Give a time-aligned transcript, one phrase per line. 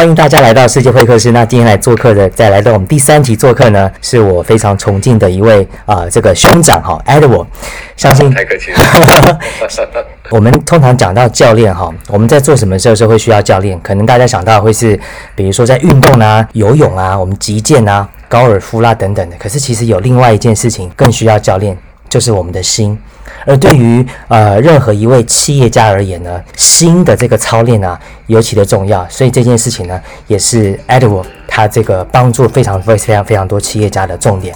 [0.00, 1.30] 欢迎大家来到世界会客室。
[1.32, 7.44] 那今天来做客的，再来到我们第三集做客呢，是我非常崇敬的一位啊，这个兄长哈，Edward。
[7.98, 9.38] 相信太客气了。
[10.32, 13.78] 我们通常讲到教练哈，我们在做什么事的时候会需要教练？
[13.82, 14.98] 可能大家想到会是，
[15.34, 19.36] 比如说在运动啊、游泳啊、我们击剑啊、高尔夫啦等等的。
[19.36, 21.76] 可是其实有另外一件事情更需要教练，
[22.08, 22.98] 就是我们的心。
[23.46, 34.54] 而对于呃任何一位企业家而言呢，心的这个操练啊尤其的重要，所以这件事情呢也是 Edward 他这个帮助非常非非常非常多企业家的重点。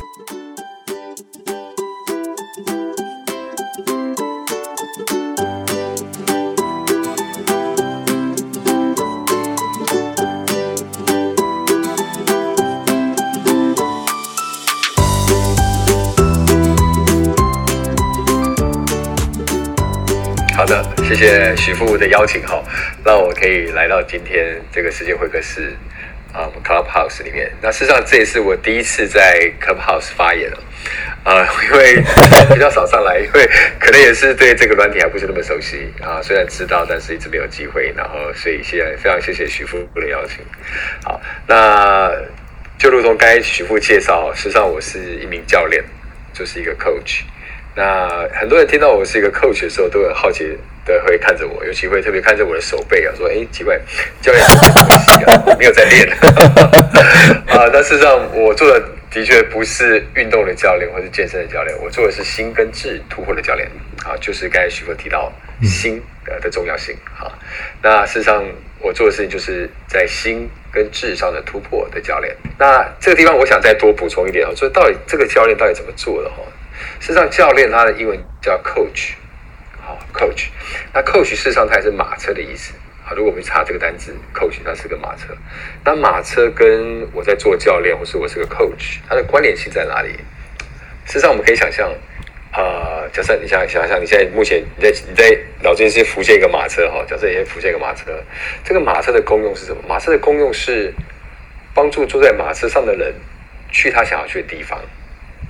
[21.07, 22.63] 谢谢徐富的邀请哈，
[23.05, 25.77] 让我可以来到今天这个世界会客室
[26.33, 27.53] 啊，Clubhouse 里面。
[27.61, 30.59] 那事实上这也是我第一次在 Clubhouse 发言了，
[31.23, 32.02] 啊， 因为
[32.55, 33.46] 比较少上来，因为
[33.79, 36.23] 可能也是对这个软体还不是那么熟悉啊。
[36.23, 37.93] 虽然知道，但是一直没有机会。
[37.95, 40.39] 然后，所以现在非常谢谢徐富的邀请。
[41.05, 42.11] 好，那
[42.79, 45.85] 就如同刚才徐富介绍，实际上我是一名教练，
[46.33, 47.21] 就是一个 coach。
[47.77, 50.57] 那很多人听到我是一个 coach 的时候，都很好奇。
[50.85, 53.79] 的会看着我，尤其会特别看着我的手背啊，说：“哎，奇怪，
[54.21, 54.45] 教练
[55.59, 56.09] 没有在练
[57.49, 63.68] 啊。”但事实上，我做的的确不是运动的教练，或是健身的教练，我做的是心跟智突破的教练
[64.05, 64.16] 啊。
[64.21, 65.32] 就是刚才徐哥提到
[65.62, 66.03] 心
[66.43, 67.32] 的重要性啊。
[67.82, 68.44] 那事实上，
[68.81, 72.37] 我做的事情就是在心跟智上的突破的教练。
[72.59, 76.37] 那这个地方，我想再多补充一点啊，说到底这个教练到底怎么做的哈？
[77.00, 79.15] 事实上，教练他的英文叫 coach。
[79.84, 80.47] 好，coach，
[80.94, 82.72] 那 coach 事实上它也是马车的意思。
[83.04, 85.37] 好，如果我们查这个单词，coach 它是个马车。
[85.84, 90.09] 那马车跟我在做教练，或是我是个 coach，它的关联性在哪里？
[91.05, 91.93] 事实上，我们可以想象，
[92.50, 98.05] 啊，假设你想想象，你现在目前你在你在脑筋先浮现一个马车哈，假设你先浮现一个马车，
[98.65, 99.83] 这个马车的功用是什么？
[99.87, 100.95] 马车的功用是
[101.75, 103.15] 帮助坐在马车上的人
[103.71, 104.81] 去他想要去的地方，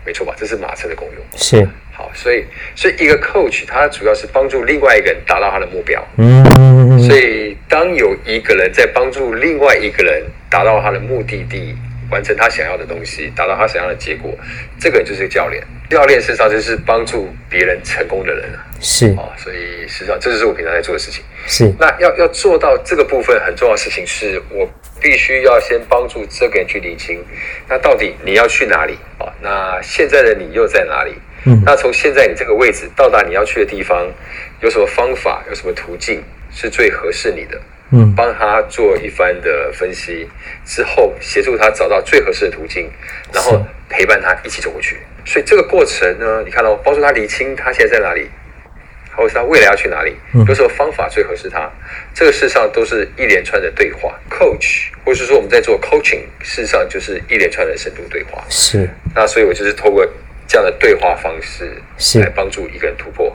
[0.05, 0.35] 没错吧？
[0.37, 1.25] 这是马车的功用。
[1.37, 1.67] 是。
[1.97, 2.45] 好，所以，
[2.75, 6.05] 所以一个 coach，他主要是帮助另外一个人达到他的目标。
[6.17, 11.77] 嗯，所以当有一个人在帮助另外一个人达到他的目的地，
[12.15, 14.33] 完成他想要的东西，达到他想要的结果，
[14.79, 15.61] 这个人就是教练。
[15.91, 18.63] 教练事实上就是帮助别人成功的人啊。
[18.81, 21.25] 是啊，所以实际上这就是我平常在做的事情。
[21.49, 24.65] 是，那要要做到这个部分很重要的事情，是我
[25.01, 27.21] 必须要先帮助这个人去理清，
[27.69, 29.27] 那到底你要去哪里啊？
[29.43, 31.15] 那现在的你又在哪里？
[31.47, 34.09] 嗯那从现在你这个位置到达你要去的地方，
[34.61, 37.61] 有什么方法，有什么途径是最合适你的？
[37.95, 40.29] 嗯，帮他做一番的分析
[40.65, 42.91] 之后，协助他找到最合适的途径，
[43.33, 44.99] 然后陪伴他一起走过去。
[45.25, 48.29] 所以这个过程呢，你看到帮助他理清他现在在哪里，
[49.17, 50.17] 或是他未来要去哪里，
[50.47, 51.71] 有什么方法最合适他？
[52.13, 58.45] 这个事实上都是一连串的对话，coach，或者是说我们在做 coaching，事实上就是一连串的深度对话。
[58.49, 60.07] 是，那所以我就是透过。
[60.47, 63.33] 这样的对话方式是来帮助一个人突破。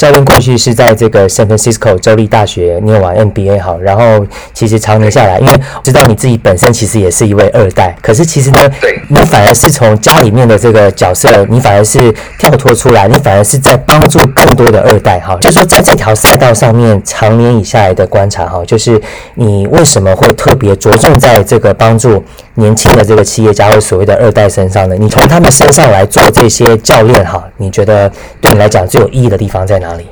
[0.00, 11.98] 教练过去是在这个 San Francisco 州立大学念完 MBA 好，然后其实常年下来，因为知道你自己本身其实也是一位二代，可是其实呢，对，你反而是从家里面的这个角色，你反而是
[12.38, 15.36] 跳脱出来，你反而是在帮助更多的二代哈。
[15.38, 18.98] 就是说在这条赛道上面，常年以下来的观察哈，就是
[19.34, 22.24] 你为什么会特别着重在这个帮助
[22.60, 24.94] 年轻的这个企业家或所谓的二代身上呢？
[24.94, 28.08] 你从他们身上来做这些教练哈，你觉得
[28.40, 29.94] 对你来讲最有意义的地方在哪？
[29.94, 30.06] 里？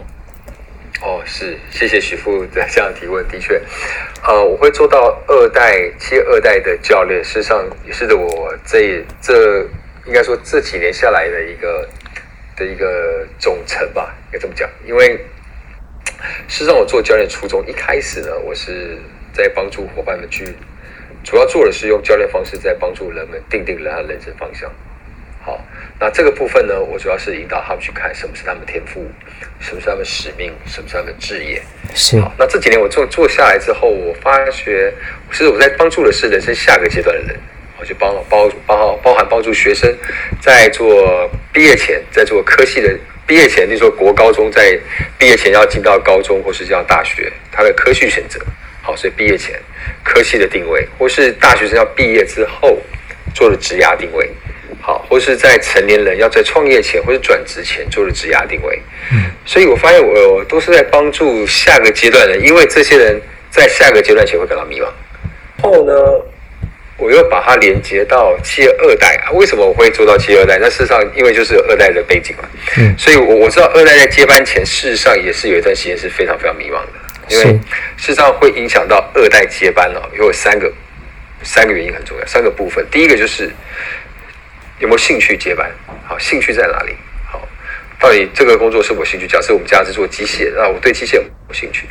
[1.00, 3.24] 哦，是谢谢许富的这样提问。
[3.28, 3.62] 的确，
[4.26, 8.16] 呃，我会做到二代、接二代的教练，事实上也是的。
[8.16, 9.62] 我这这
[10.06, 11.88] 应该说这几年下来的一个
[12.56, 14.68] 的一个总成吧，应该这么讲。
[14.84, 15.16] 因为
[16.48, 18.98] 事实上，我做教练初衷一开始呢，我是
[19.32, 20.56] 在帮助伙伴们去，
[21.28, 24.72] 主要做的是用教练方式在帮助人们定定人的人生方向。
[25.44, 25.62] 好，
[26.00, 29.06] 那这个部分呢，我主要是引导他们去看什么是他们天赋，
[29.60, 31.60] 什么是他们使命，什么是他们志业。
[31.94, 32.18] 是。
[32.18, 34.90] 好，那这几年我做做下来之后，我发觉，
[35.30, 37.38] 其实我在帮助的是人生下个阶段的人，
[37.78, 39.94] 我就帮包包包含帮助学生
[40.40, 44.80] 在做毕业前，在做科系的毕业前，就说国高中在
[45.18, 48.40] 毕业前要进到高中或是进到大学，他的科系选择。
[48.88, 49.54] 好，所以毕业前
[50.02, 52.78] 科系的定位，或是大学生要毕业之后
[53.34, 54.30] 做的职涯定位。
[54.80, 58.80] 好，或是在成年人要在创业前或者转职前做的职涯定位，
[59.12, 63.20] 嗯，所以我发现我都是在帮助下个阶段的，因为这些人
[63.50, 64.86] 在下个阶段前会感到迷茫，
[65.60, 65.92] 后呢，
[66.96, 69.30] 我又把它连接到企业二代啊。
[69.32, 70.58] 为什么我会做到企业二代？
[70.58, 72.48] 那事实上，因为就是有二代的背景嘛。
[72.78, 72.94] 嗯。
[72.96, 76.92] 所以我我知道二代在接班前，事实上也是有一段时间是非常非常迷茫的，
[77.28, 77.44] 因为
[77.96, 80.72] 事实上会影响到二代接班哦，有三个
[81.42, 82.84] 三个原因很重要，三个部分。
[82.90, 83.50] 第一个就是
[84.78, 85.70] 有没有兴趣接班？
[86.06, 86.94] 好，兴趣在哪里？
[87.30, 87.46] 好，
[87.98, 89.26] 到底这个工作是我兴趣？
[89.26, 91.86] 假设我们家是做机械，那我对机械有兴趣。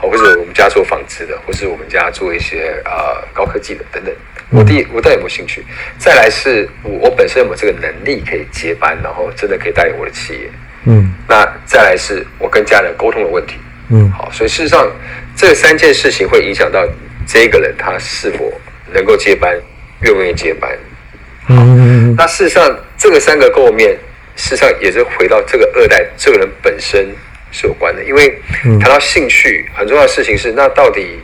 [0.00, 4.14] 好或者我们家做纺织的，或是我们家做一些啊高科技的等等，
[4.50, 5.64] 我第我到底有没有兴趣？
[5.98, 10.50] 再来是我我本身有没有这个能力可以接班，然后真的可以带领我的企业？
[10.84, 13.56] 嗯，那再来是我跟家人沟通的问题。
[13.90, 14.90] 嗯，好，所以事实上
[15.36, 16.86] 这三件事情会影响到
[17.26, 18.52] 这个人他是否
[18.92, 19.54] 能够接班，
[20.02, 20.70] 愿不愿意接班。
[21.48, 23.96] 嗯，那事实上这个三个构面，
[24.36, 27.08] 事实上也是回到这个二代这个人本身。
[27.50, 28.38] 是有关的，因为
[28.78, 31.18] 谈到兴趣，很重要的事情是，那到底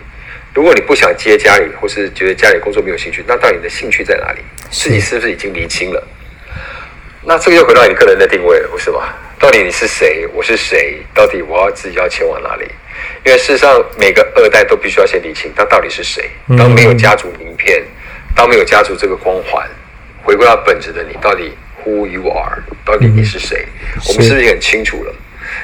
[0.55, 4.38] 如果你不想接家里，或是觉得家里工作没有兴趣，那到底你的兴趣在哪里？
[4.70, 6.02] 自己是不是已经厘清了？
[7.25, 9.14] 那这个又回到你个人的定位了，不是吗？
[9.44, 10.26] 到底你是谁？
[10.32, 11.02] 我是谁？
[11.12, 12.64] 到底我要自己要前往哪里？
[13.26, 16.31] 因为事实上，每个二代都必须要先理清，他到底是谁。
[16.56, 17.85] 当没有家族名片，
[18.35, 19.69] 当没有家族这个光环，
[20.23, 21.52] 回归到本质的你，到底
[21.85, 22.62] Who you are？
[22.87, 23.67] 到底你是谁？
[24.08, 25.14] 我们是不是很清楚了？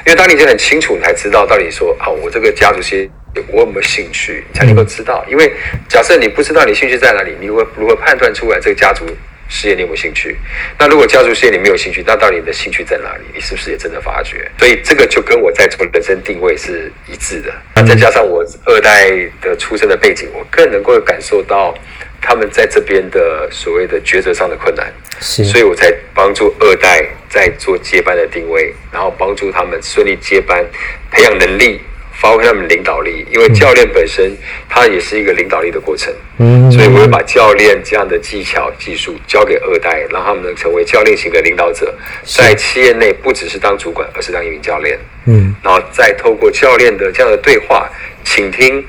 [0.05, 3.09] 因为当你已经很清楚，你才知道到底说啊，我这个家族事业
[3.47, 5.25] 我有没有兴趣，你才能够知道。
[5.27, 5.51] 因为
[5.89, 9.07] 假设你不知道你兴趣在哪里，你会如何判断出来这个家族
[9.51, 10.37] 事业你有没有兴趣？
[10.79, 13.23] 那如果家族事业你没有兴趣，那到底你的兴趣在哪里？
[13.35, 14.49] 你是不是也真的发觉？
[14.57, 17.53] 所以这个就跟我在做人生定位是一致的。
[17.75, 19.11] 那再加上我二代
[19.41, 21.77] 的出生的背景，我更能够感受到。
[22.23, 30.63] 他们在这边的所谓的抉择上的困难，所以我才帮助二代在做接班的定位，然后帮助他们顺利接班，
[31.09, 31.81] 培养能力，
[32.21, 33.25] 发挥他们领导力。
[33.33, 34.31] 因为教练本身
[34.69, 47.89] 他也是一个领导力的过程，嗯，所以我会把教练这样的技巧技术交给二代，让他们能成为教练型的领导者，在企业内不只是当主管，而是当一名教练，嗯，然后再透过教练的这样的对话、
[48.23, 48.85] 倾听、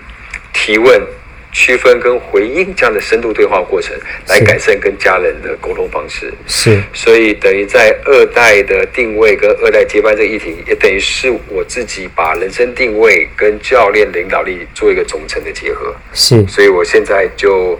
[0.52, 1.00] 提问。
[1.52, 3.94] 区分跟回应这样的深度对话过程，
[4.28, 6.32] 来改善跟家人的沟通方式。
[6.46, 15.94] 是，所以等于在二代的定位跟二代接班这个议题，也等于是我自己把人生定位跟教练领导力做一个总成的结合。
[16.12, 17.78] 是，所以我现在就。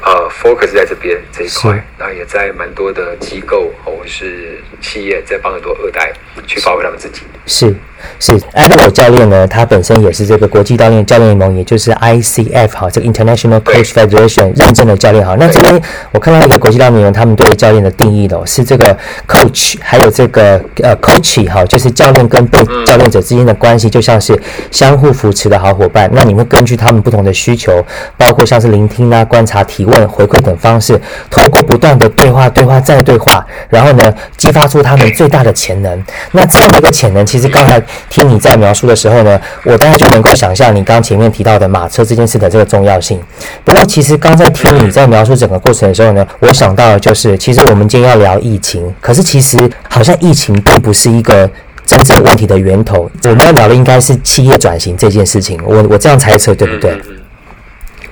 [0.00, 6.12] 呃，focus 在这边这一块，那也在蛮多的机构或是企业在帮很多二代
[6.46, 7.22] 去发挥他们自己。
[7.46, 7.74] 是
[8.20, 15.34] 是 a n d 教练呢，他本身也是这个国际教练教练联盟，也就是 ICF 哈，这个 International Coach Federation 认证的教练哈。
[15.38, 18.96] 那这边我看到一个国际教练联盟，他们对教练的定义的是这个
[19.26, 24.40] coach，还有这个呃 coach 哈，就是教练跟被教练者之间的关系，就像是
[24.70, 26.08] 相互扶持的好伙伴。
[26.12, 27.84] 那你会根据他们不同的需求，
[28.16, 29.88] 包括像是聆听啊、观察、提。
[29.88, 31.00] 问回馈等方式，
[31.30, 36.04] 透过不断的对话、对话再对话，然后呢，激发出他们最大的潜能。
[36.32, 43.20] 那这样的一个潜能，其实刚才听你在描述的时候呢，我大概就能够想象你刚前面提到的马车这件事的这个重要性。
[43.64, 49.56] 不过，其实刚才听你在描述整个过程的时候呢，我想到的就是，其实我们今天要聊疫情，可是其实
[49.88, 51.50] 好像疫情并不是一个
[51.84, 53.10] 真正问题的源头。
[53.24, 55.60] 我们要聊的应该是企业转型这件事情。
[55.64, 56.98] 我我这样猜测，对不对？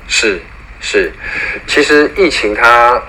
[0.06, 0.40] 是。
[0.78, 1.10] 是，
[1.66, 3.02] 其实疫情它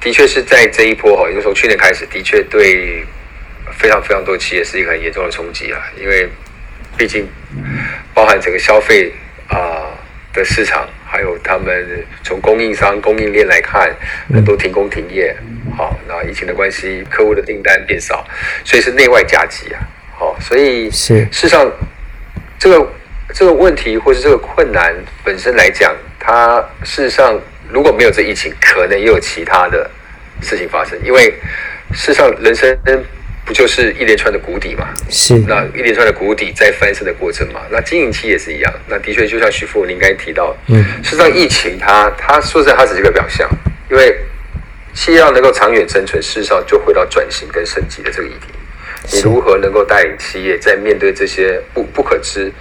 [0.00, 3.04] 的确是在这一波哈，也就从去年开始，的确对
[3.82, 5.82] 非常非常多企业是一个很严重的冲击啊。
[6.00, 6.28] 因为
[6.96, 7.26] 毕竟
[8.14, 9.12] 包含整个消费
[9.48, 9.90] 啊
[10.32, 13.92] 的市场，还有他们从供应商供应链来看，
[14.32, 15.36] 很多停工停业。
[15.76, 18.24] 好，那疫情的关系，客户的订单变少，
[18.64, 19.80] 所以是内外夹击啊。
[20.14, 21.68] 好，所以是事实上
[22.58, 22.92] 这个
[23.34, 25.92] 这个问题或是这个困难本身来讲。
[26.24, 27.36] 它事实上
[27.68, 29.90] 如果没有这疫情，可能也有其他的
[30.40, 30.96] 事情发生。
[31.02, 31.34] 因为
[31.92, 32.78] 事实上，人生
[33.44, 34.88] 不就是一连串的谷底嘛？
[35.10, 35.36] 是。
[35.48, 37.60] 那一连串的谷底在翻身的过程嘛？
[37.70, 38.72] 那经营期也是一样。
[38.88, 43.48] 那的确，就像徐富您刚才提到，嗯，事实上疫情它它说实在，它只是一个表象。
[43.90, 44.16] 因为
[44.94, 48.48] 企业要能够长远生存，事实上就回到转型跟升级的这个议题。
[49.12, 52.52] 你如何能够带领企业在面对这些不不可知、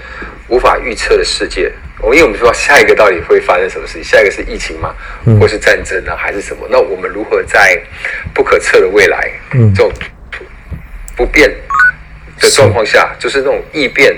[0.48, 1.72] 无法预测的世界？
[2.00, 4.04] 我因为我们说下一个到底会发生什么事情？
[4.04, 4.96] 下一个是疫情吗？
[5.40, 6.16] 或是战争呢？
[6.18, 6.68] 还是什么？
[6.72, 7.80] 那我们如何在
[8.34, 9.32] 不可测的未来，
[9.76, 9.92] 这种
[11.16, 11.50] 不变
[12.40, 14.16] 的状况下，就是那种异变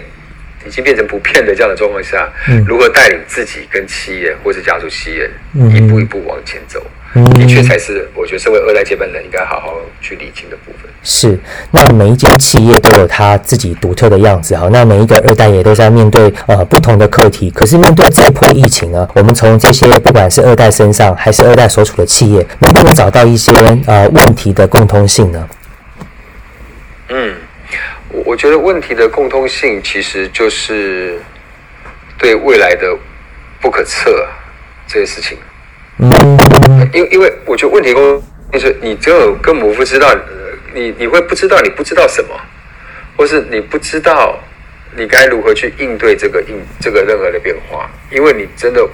[0.66, 6.82] 已经变成不变的这样的状况下，嗯如何带领自己跟企业或是家族企业嗯一步一步往前走，
[7.16, 10.90] 嗯的确才是我觉得身为二代接班人应该好好去理清的部分。
[11.06, 11.38] 是，
[11.72, 14.70] 那每一间企业都有它自己独特的样子哈。
[14.72, 17.52] 那每一个二代也都在面对呃不同的课题。
[17.52, 23.52] 可是面对这一波疫情呢，我们从这些不管是二代身上，还是二代所处的企业，能不能找到一些
[23.86, 25.46] 呃问题的共通性呢？
[27.16, 27.36] 嗯，
[28.10, 31.20] 我我觉得问题的共通性其实就是
[32.18, 32.98] 对未来的
[33.62, 34.28] 不可测
[34.88, 35.38] 这件事情。
[36.00, 36.10] 嗯
[36.92, 42.30] 因为因为我觉得问题共就是你只有根本不知道，呃你你会不知道你不知道什么，
[43.16, 44.40] 或是你不知道
[44.96, 48.88] 你该如何去应对这个应这个任何的变化，因为你真的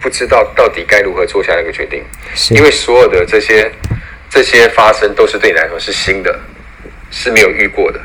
[0.00, 2.02] 不知道到底该如何做下一个决定，
[2.34, 3.70] 是因为所有的这些
[4.28, 6.36] 这些发生都是对你来说是新的，
[7.10, 8.00] 是没有遇过的。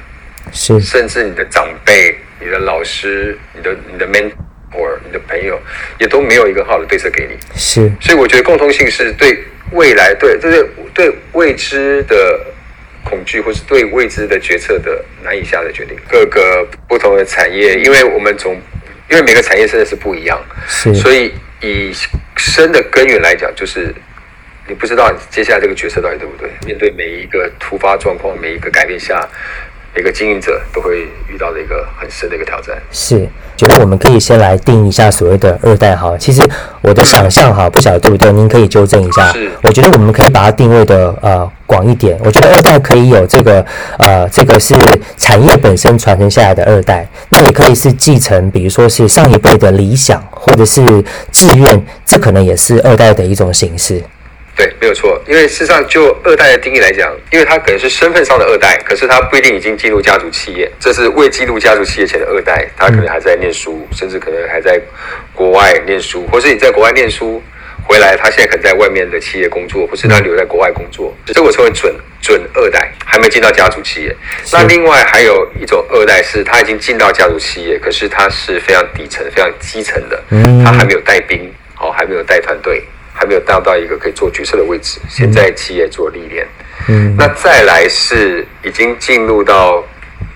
[0.51, 5.59] 是甚至你的长辈、你的老师、你的你的 mentor、你的朋友，
[5.99, 7.35] 也都没有一个好的对策给你。
[7.55, 12.45] 是所以我觉得共通性是对未来、对就是对未知的
[13.03, 15.97] 恐惧，或是对未知的决策的难以下的决定。
[16.07, 18.53] 各个不同的产业，因为我们从
[19.09, 21.91] 因为每个产业真的是不一样，是所以以
[22.37, 23.93] 深的根源来讲，就是
[24.67, 26.49] 你不知道你接下来这个决策到底对不对。
[26.65, 29.27] 面对每一个突发状况、每一个改变下，
[29.93, 32.75] 每个经营者都会遇到的一个很深的一个挑战。
[32.91, 36.17] 是，觉得我们可以先来定一下所谓的二代哈。
[36.17, 36.41] 其实
[36.81, 39.51] 我的想象哈，不晓得对不对，您可以纠正一下是。
[39.61, 42.19] 我觉得我们可以把它定位的呃广一点。
[42.23, 43.63] 我觉得二代可以有这个
[43.99, 44.73] 呃，这个是
[45.15, 50.83] 产业本身传承下来的二代，那也可以是继承，比如说是上一辈的理想或者是
[51.31, 54.01] 志愿，这可能也是二代的一种形式。
[54.55, 55.21] 对，没有错。
[55.27, 64.79] 因为事实上，就二代的定义来讲，因为他可能是身份上的二代，可是他不一定已经进入家族企业，这是未进入家族企业前的二代，他可能还在念书，甚至可能还在
[65.33, 67.43] 国外念书，或是你在国外念书
[67.83, 74.15] 回来，他现在可能在外面的企业工作，或是他留在国外工作，这我称为准准二代，还没进到家族企业。
[74.53, 82.81] 那另外还有一种二代是他已经进到家族企业，可是他是非常底层、非常基层的，嗯他还没有带兵，哦，还没有带团队。
[83.15, 86.45] 还没有到到一个可以做决策的位置，先在企业做历练。
[86.87, 89.81] 嗯那再来是已经进入到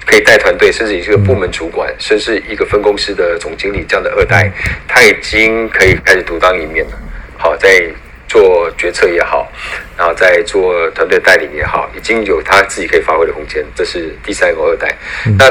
[0.05, 4.49] 可以带团队，甚至你是个部门主管，甚至一个分公司的总经理这样的二代，
[4.87, 6.91] 他已经可以开始独当一面了。
[7.37, 7.87] 好，在
[8.27, 9.51] 做决策也好，
[9.97, 13.63] 然后在做团队带领也好，已经有他自己可以发挥的空间。
[13.75, 14.95] 这是第三个二代。
[15.37, 15.45] 那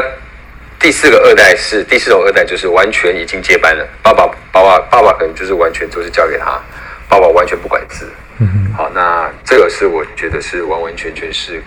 [0.80, 3.86] 第四个二代是第四种二代，就是完全已经接班了。
[4.02, 6.60] 爸爸、爸爸、爸爸可能就是完全都是交给他，
[7.08, 8.06] 爸爸完全不管事。
[8.40, 11.60] 嗯好，那这个是我觉得是完完全全是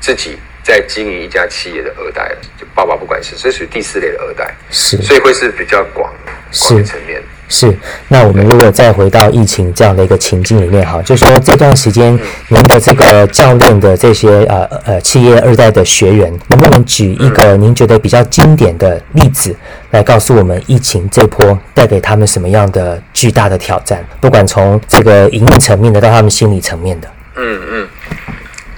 [0.00, 6.12] 自己在经营一家企业的二代，就爸爸不管事，这属于第四类的二代，是所以会是比较广
[6.58, 7.22] 广的层面。
[7.52, 7.76] 是，
[8.06, 12.16] 那我们如果再回到疫情这样的一个情境里面哈，就说这段时间
[12.46, 19.54] 您的这个教练的这些呃呃企业二代的学员，能不能举一个您觉得比较经典的例子，
[19.90, 24.06] 来告诉我们疫情这波带给他们什么样的巨大的挑战？
[24.20, 27.08] 不管从这个营运层面的到他们心理层面的。
[27.34, 27.88] 嗯嗯，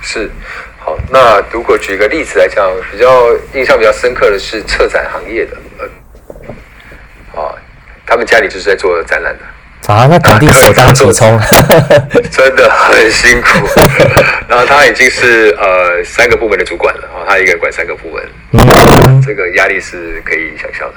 [0.00, 0.30] 是。
[0.78, 3.06] 好，那如果举一个例子来讲，比较
[3.54, 5.52] 印象比较深刻的是策展行业的，
[8.12, 9.92] 他们家里就是在做展览的。
[9.92, 11.40] 啊，那肯定首当其冲。
[12.31, 13.66] 真的很辛苦。
[14.47, 20.95] 然后他已经是呃三个部门的主管了，哦，他一个人管三个部门，嗯这个压力是可以想象的。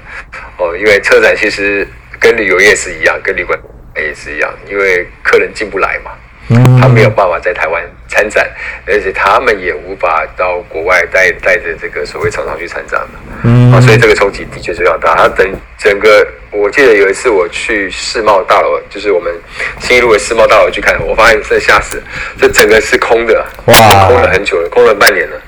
[0.57, 1.87] 哦，因为车展其实
[2.19, 3.57] 跟旅游业是一样，跟旅馆
[3.95, 6.11] 也是一样，因为客人进不来嘛，
[6.49, 7.81] 嗯他没有办法在台湾
[8.15, 8.49] 参展，
[8.87, 13.19] 而且他们也无法到国外带带着这个所谓厂商去参展嘛。
[13.43, 15.13] 嗯啊，所以这个冲击的确是非常大。
[15.15, 15.45] 他等
[15.77, 19.33] 整个，我记得有一次我去世贸大楼，就是我们
[19.81, 22.01] 新一路的世贸大楼去看，我发现真的吓死，
[22.39, 25.41] 这整个是空的，哇空了很久了，空了半年了。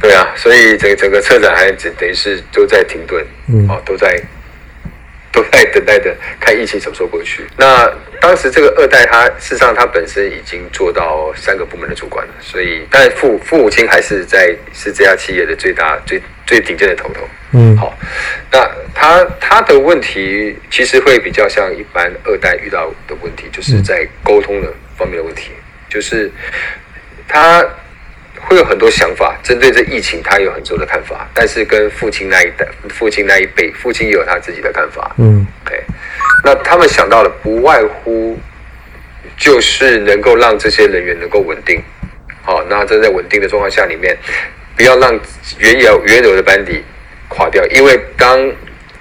[0.00, 4.20] 对啊，所以整整个车展还等等于是都在停顿，嗯哦，都在
[5.36, 7.46] 都在等待着看疫情什么时候过去。
[7.58, 17.20] 那当时这个二代他事实上他本身已经做到三个部门的主管了，所以但父父母亲还是在是这家企业的最大最最顶尖的头头。
[17.52, 17.96] 嗯好，
[18.50, 25.50] 那他他的问题其实会比较像一般二代遇到的问题，就是在沟通的方面的问题，
[25.88, 26.30] 就是
[27.28, 27.62] 他
[28.40, 35.10] 会有很多想法，针对这疫情，他有很多的看法，但是跟父亲那一代、父亲那一辈，父亲也有他自己的看法。
[35.18, 35.82] 嗯 OK，
[36.44, 38.38] 那他们想到的不外乎
[39.36, 41.82] 就是能够让这些人员能够稳定。
[42.42, 44.16] 好，那这在稳定的状况下里面，
[44.76, 45.18] 不要让
[45.58, 46.84] 原有原有的班底
[47.28, 48.52] 垮掉，因为当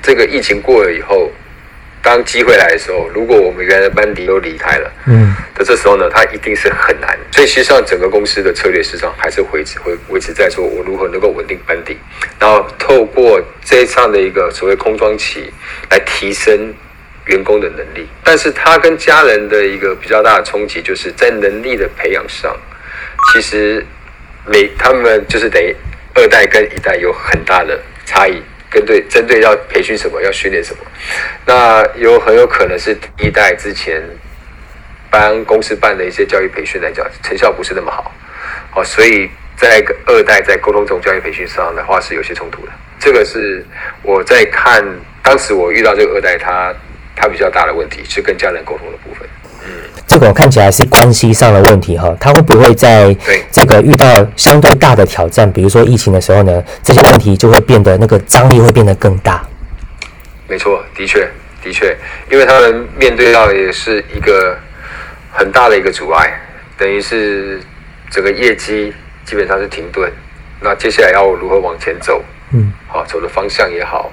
[0.02, 1.32] 这个疫情过了以后，
[2.06, 7.18] 当机会来的时候，如果我们原来的班底都离开了，嗯，那这时候呢，它一定是很难。
[7.32, 11.98] 所以，实际上整个公司的策略，实际上还是维持会维持在说，我如何能够稳定班底，
[12.40, 15.52] 然后透过这一场的一个所谓空窗期，
[15.90, 16.72] 来提升
[17.26, 18.08] 员工的能力。
[18.24, 22.56] 但是，他跟家人的一个比较大的冲击，就是在能力的培养上，
[23.34, 23.84] 其实
[24.46, 25.76] 每他们就是等于
[26.14, 28.40] 二代跟一代有很大的差异。
[28.76, 30.80] 针对针对要培训什么，要训练什么，
[31.46, 34.04] 那有很有可能是第一代之前
[35.10, 38.14] 帮公司办的一些教育培训来讲，成效不是那么好，
[38.72, 42.72] 好，所以在二代在沟通这种教育培训上的话是有些冲突的。
[43.00, 43.66] 这个是
[44.04, 44.84] 我在看
[45.24, 46.74] 当时我遇到这个二代，他
[47.16, 49.26] 他比较大的问题是跟家人沟通的部分。
[49.64, 49.72] 嗯
[50.16, 53.14] 这个看起来是关系上的问题哈，他会不会在
[53.52, 54.06] 这个遇到
[54.38, 59.46] 相对大的挑战，比如说疫情的时候呢，这些问题就会变得那个张力会变得更大？
[60.48, 61.30] 没错，的确，
[61.62, 61.94] 的确，
[62.32, 64.58] 因为他们面对到也是一个
[65.34, 66.32] 很大的一个阻碍，
[66.78, 67.60] 等于是
[68.10, 68.94] 整个业绩
[69.26, 70.10] 基本上是停顿，
[70.62, 72.24] 那接下来要如何往前走？
[72.54, 74.10] 嗯，好，走的方向也好，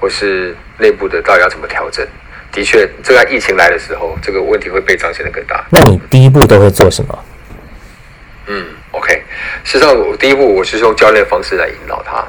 [0.00, 2.02] 或是内部的到底要怎么调整？
[2.54, 5.64] 的确，这个疫情来的时候，这个问题会被彰显的更大。
[5.70, 7.24] 那你第一步都会做什么？
[8.46, 9.12] 嗯，OK
[9.64, 9.76] 事。
[9.76, 12.24] 实上，我第一步我是用教练方式来引导他，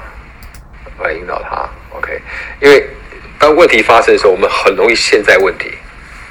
[1.04, 1.70] 来引导他。
[1.96, 2.20] OK。
[2.60, 2.90] 因为
[3.38, 5.72] 当问题发生的时候，我们很容易陷在问题。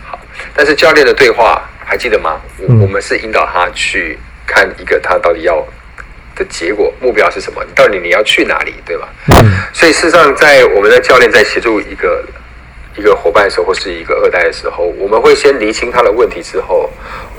[0.04, 0.18] 好，
[0.56, 2.40] 但是教练的对话还记得吗？
[2.58, 5.64] 我我们是引导他去看一个他到底要
[6.34, 7.64] 的结果目标是什么？
[7.76, 9.08] 到底你要去哪里，对吧？
[9.28, 9.52] 嗯。
[9.72, 12.24] 所以事实上，在我们的教练在协助一个。
[12.96, 16.88] 一个伙伴的时候，或是一个二代的时候，我们会先厘清他的问题之后，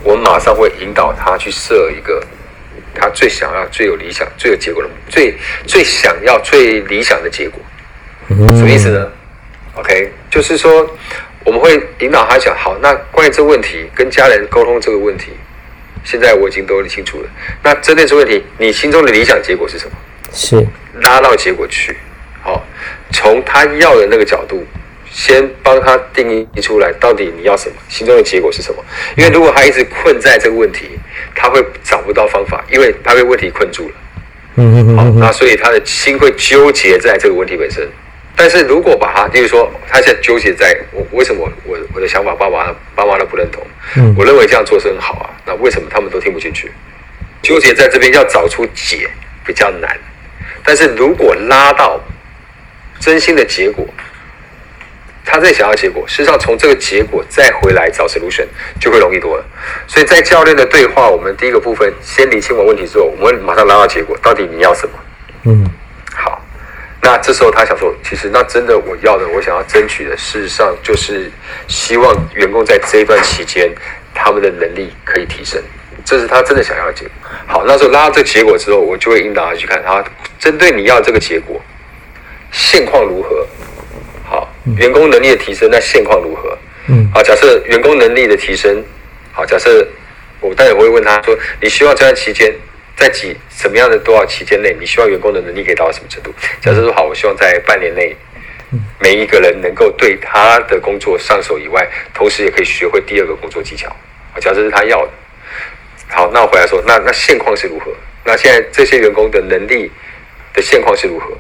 [0.03, 2.21] 我们马上会引导他去设一个
[2.93, 5.33] 他最想要、最有理想、最有结果的、最
[5.65, 7.59] 最想要、最理想的结果。
[8.27, 9.09] 什么意思呢
[9.75, 10.89] ？OK，就是说
[11.43, 15.31] 我们会引导他讲，好，那关于这个问题，跟家人沟通这个问题，
[16.03, 17.29] 现在我已经都理清楚了。
[17.63, 19.91] 那针对这个问题，你心中的理想结果是什么？
[20.33, 20.67] 是
[21.01, 21.95] 拉到结果去，
[22.41, 22.65] 好，
[23.13, 24.65] 从他要的那个角度。
[25.17, 28.84] 先帮他定义出来，到底你要什么，心中的结果是什么？
[29.15, 30.89] 因为如果他一直困在这个问题，
[31.34, 33.96] 他会找不到方法，因为他被问题困住了。
[34.57, 34.98] 嗯嗯嗯。
[34.98, 37.87] 好，那所以他的心会纠结在这个问题本身。
[38.35, 43.66] 但是如果把他，就是说，他现在纠结在我为什么我我的想法爸爸爸妈都不认同？
[43.96, 45.31] 嗯，我认为这样做是很好啊。
[45.46, 46.70] 那为什么他们都听不进去？
[47.42, 49.09] 纠结在这边要找出解
[49.46, 49.98] 比较难，
[50.61, 52.01] 但是如果拉到
[53.00, 53.87] 真心的结果。
[55.25, 58.46] 他在想要结果，事实上从这个结果再回来找 solution
[58.79, 59.44] 就会容易多了。
[59.88, 64.94] 所以在教练的对话，我们第一个部分先理清完问题之后，我们马上拉到结果，到底你要什么？
[65.46, 65.70] 嗯，
[66.14, 66.42] 好。
[67.01, 71.31] 那这时候他想说，其实那真的我要的，我想要争取的，事实上就是
[71.68, 73.72] 希望员工在这一段期间
[74.14, 75.61] 他们的能力可以提升，
[76.03, 77.11] 这是他真的想要的结果。
[77.46, 80.03] 好，那时候拉到这个结果之后，我就会引导他去看，他
[80.40, 81.61] 针对你要这个结果，
[82.51, 83.46] 现况如何？
[84.66, 86.58] 好，员工能力的提升，那现况如何？
[86.88, 88.84] 嗯，好，假设员工能力的提升，
[89.32, 89.88] 好，假设
[90.40, 92.54] 我待会会问他说，你希望这段期间，
[92.96, 96.34] 在几什么样的多少期间内，你希望员工的能力可以达到什么程度？
[96.62, 98.16] 假设说好，我希望在半年内，
[99.00, 103.90] 每一个人能够对他的工作上手以外，同时也可以学会第二个工作技巧。
[104.34, 105.12] 好，假设是他要的。
[106.08, 107.92] 好，那我回来说，那那现况是如何？
[108.24, 109.92] 那现在这些员工的能力
[110.54, 111.32] 的现况是如何？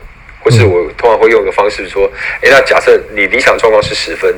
[0.45, 4.31] 或是我通常会用一个方式说，哎，那假设你理想状况是十分，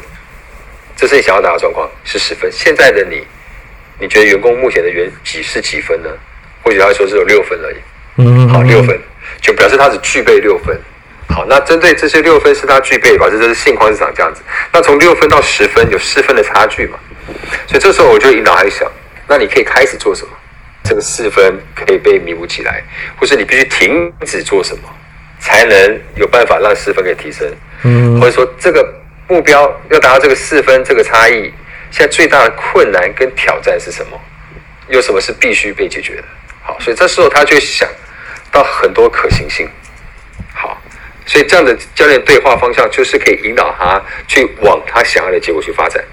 [0.95, 2.49] 这是你想要达到状况是十分。
[2.49, 3.27] 现在的你，
[3.99, 6.09] 你觉得员工目前的原几是几分呢？
[6.63, 7.75] 或许他会说是有六分而已。
[8.19, 8.97] 嗯，好，六分
[9.41, 10.79] 就表示他只具备六分。
[11.27, 14.41] 好，那针对这些六分是他具备，吧，这就是性况是长这样子。
[14.71, 16.97] 那从六分到十分有四分的差距嘛？
[17.67, 18.89] 所以这时候我就引导他想，
[19.27, 20.31] 那你可以开始做什么？
[20.85, 22.81] 这个四分可以被弥补起来，
[23.19, 24.83] 或是你必须停止做什么？
[25.39, 27.47] 才能有办法让四分给提升，
[27.83, 28.93] 嗯，或者说这个
[29.27, 31.51] 目标要达到这个四分这个差异，
[31.91, 34.19] 现在最大的困难跟挑战是什么？
[34.89, 36.23] 有什么是必须被解决的？
[36.61, 37.87] 好，所以这时候他就想
[38.51, 39.69] 到很多可行性。
[40.53, 40.81] 好，
[41.25, 46.03] 所以这样的教练对话方向就是可以引导他去往他想要的结果去发展。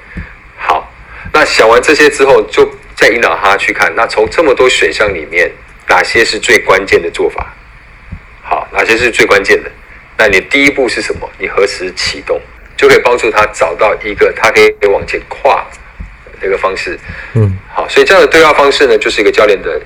[0.56, 0.92] 好，
[1.32, 5.50] 那想完这些之后，就再引导他去看，那从这么多选项里面，
[5.88, 7.54] 哪些是最关键的做法？
[8.44, 9.70] 好，哪些是最关键的？
[10.16, 11.28] 那你第一步是什么？
[11.38, 12.40] 你何时启动，
[12.76, 15.66] 就可以帮助他找到一个他可以往前跨
[16.40, 16.96] 的一个方式。
[17.32, 19.80] 嗯，好，所以这样的对话方式呢，就是一个教练的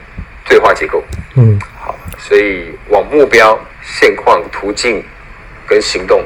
[0.44, 1.02] 对话结构。
[1.36, 5.02] 嗯，好，所以往目标、现况、途径
[5.66, 6.22] 跟行动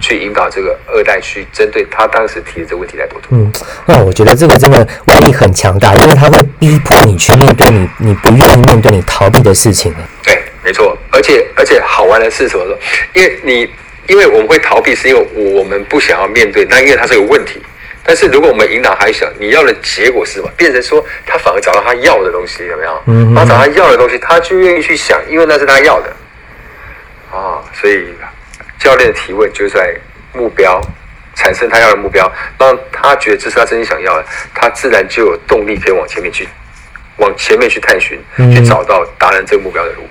[0.00, 3.38] 去引导这个二代去针对他当时提的这个问题来沟通。
[3.38, 3.52] 嗯，
[3.86, 9.94] 那我觉得这个真的威力很强大，因为他会逼迫你去面对你你不愿意面对、你逃避的事情。
[10.22, 10.94] 对，没错。
[11.10, 12.64] 而且而且好玩的是什么？
[12.66, 12.78] 说，
[13.14, 13.70] 因为你
[14.06, 17.58] 因为我们会逃避，是因为我们不想要面对，那因为它是个问题。
[18.04, 20.48] 但是如果我们引导他想，你要的结果是什么？
[20.58, 23.02] 变成说他反而找到他要的东西，有没有？
[23.06, 26.16] 嗯，他找他要的东西，他就愿意去想，因为那是他要的。
[27.32, 28.04] 啊，所以
[28.78, 29.94] 教练的提问就是在
[30.34, 30.80] 目标
[31.34, 36.48] 产生他要的目标，让他觉得这是他真心想要的，他自然就有动力可以往前面去，
[37.18, 38.18] 往前面去探寻，
[38.54, 40.08] 去找到达成这个目标的路。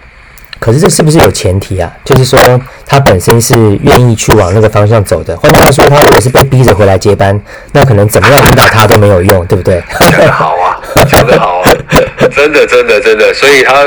[0.67, 1.89] 可是这是不是有前提啊？
[2.03, 2.37] 就是说
[2.85, 5.35] 他本身是愿意去往那个方向走的。
[5.37, 7.39] 换句话说，他如果是被逼着回来接班，
[7.71, 9.81] 那可能怎么样引导他都没有用，对不对？
[9.99, 10.77] 讲 得好啊，
[11.09, 11.71] 讲得好啊，
[12.35, 13.33] 真的，真的，真的。
[13.33, 13.85] 所以他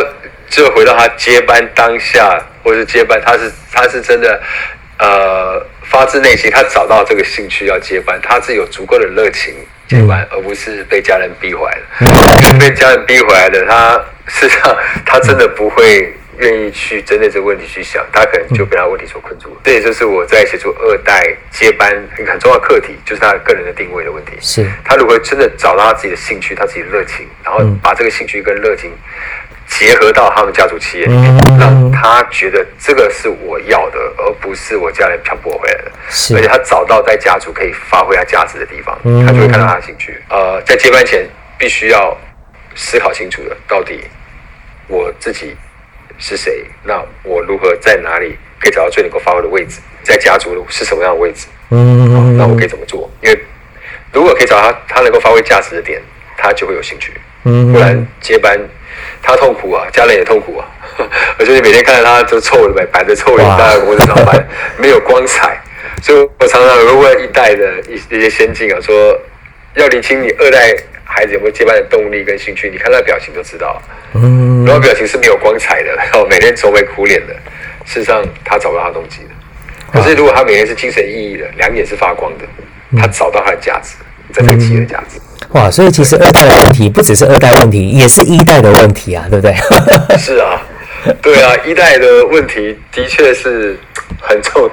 [0.48, 2.42] 就回到他接班当下。
[2.62, 4.38] 或是接班，他是他是真的，
[4.98, 9.54] 呃，发自内心，他找到这个兴趣要接班，他是有足够的热情
[9.88, 12.58] 接班，而不是被家人逼回来的。
[12.60, 19.60] 被家人逼回来的，他事实上他真的不会愿意去针对这个问题去想，他可能就被他问题所困住了。
[19.62, 24.32] 这也就是我在协助二代接班一个很重要的课题，就是他个人的定位的问题。
[24.40, 28.90] 是他如果真的找到他自己的兴趣，他自己的热情，然后把这个兴趣跟热情。
[29.78, 35.92] 结合到他们家族企业里面，让他觉得这个是我要的，而不是我家人强迫回来的。
[36.08, 40.20] 是，而且他找到在家族可以发挥他价值的地方，他就会看到他的兴趣。
[40.28, 41.24] 呃，在接班前
[41.56, 42.18] 必须要
[42.74, 44.00] 思考清楚的，到底
[44.88, 45.56] 我自己
[46.20, 46.64] 是谁？
[46.84, 49.80] 那我如何在哪里可以找到最能够发挥的位置？
[50.04, 51.48] 在家族是什么样的位置？
[51.70, 53.10] 嗯，那我可以怎么做？
[53.22, 53.38] 因为
[54.12, 56.00] 如果可以找到他他能够发挥价值的点，
[56.36, 57.12] 他就会有兴趣。
[57.44, 58.58] 嗯，不然接班。
[59.22, 60.66] 他痛苦啊，家人也痛苦啊，
[61.38, 65.58] 而且你每天看到他就臭的摆摆着臭脸在公司上班，没有光彩。
[66.02, 69.18] 所以我常常会问一代的一一些先进啊，说
[69.74, 70.74] 要理清你二代
[71.12, 73.82] 孩子有没有接班的动力跟兴趣，你看他表情就知道。
[74.14, 77.34] 嗯，如果表情是没有光彩的，然 后每天愁眉苦脸的，
[77.84, 79.30] 事实上他找不到他动机的。
[79.92, 82.44] 可是如果他每天是精神奕奕的，两眼是发光的，
[82.96, 83.96] 他找到他的价值，
[84.32, 85.20] 在这个企业的价值。
[85.50, 89.52] 哇，所以其实二代的问题不只是二代问题，也是一代的问题啊，对不对？
[90.16, 90.62] 是啊，
[91.22, 93.78] 对啊，一代的问题的确是
[94.20, 94.70] 很重，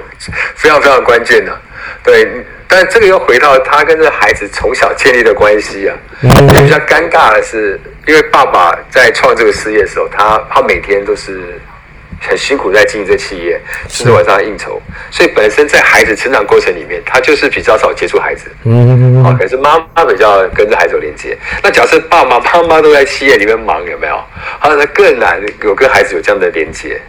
[0.56, 1.60] 非常非常关键的。
[2.04, 2.28] 对，
[2.66, 5.96] 但这个又回到他跟这孩子从小建立的关系啊。
[6.20, 11.60] 比较尴尬的是，因为爸爸在创这个事业的时候，他他每天都是。
[12.20, 18.50] 很辛苦在经营这企业，甚至晚上应酬，所以本身在孩子成长过程里面，他就是比较少接触孩子。
[18.64, 21.36] 嗯，好，可是妈妈比较跟着孩子有连接。
[21.62, 24.16] 那假设爸爸妈妈都在企业里面忙，有没有？
[24.58, 27.00] 好，那更难有跟孩子有这样的连接，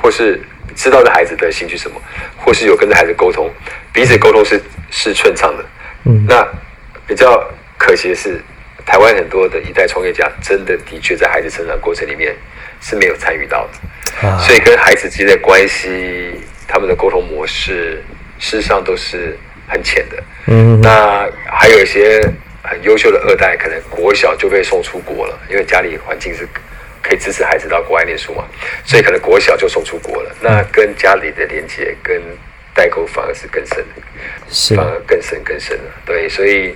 [0.00, 0.40] 或是
[0.74, 2.00] 知道的孩子的兴趣什么，
[2.36, 3.50] 或是有跟着孩子沟通，
[3.92, 5.64] 彼此沟通是是顺畅的。
[6.04, 6.46] 嗯，那
[7.06, 7.42] 比较
[7.76, 8.40] 可惜的是，
[8.86, 12.34] 台湾很多的一代创业家，真的的确在孩子成长过程里面
[12.84, 14.38] 是没有参与到的。
[14.38, 18.00] 所以跟孩子之间的关系，他们的沟通模式，
[18.38, 20.22] 事实上都是很浅的。
[20.46, 22.20] 嗯，那还有一些
[22.62, 26.46] 很优秀的二代，可能国小就被送出国了，因为家里环境是
[27.02, 28.44] 可以支持孩子到国外念书嘛，
[28.84, 30.30] 所以可能国小就送出国了。
[30.40, 32.22] 那跟家里的连接跟
[32.72, 33.84] 代沟反而是更深，
[34.50, 35.84] 是反而更深更深了。
[36.06, 36.74] 对，所以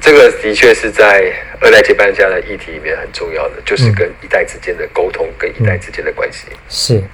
[0.00, 1.32] 这个的确是在。
[1.62, 6.46] 二代接班家的议题里面很重要的，就是跟一代之间的沟通，跟一代之间的关系。
[6.70, 7.04] 是，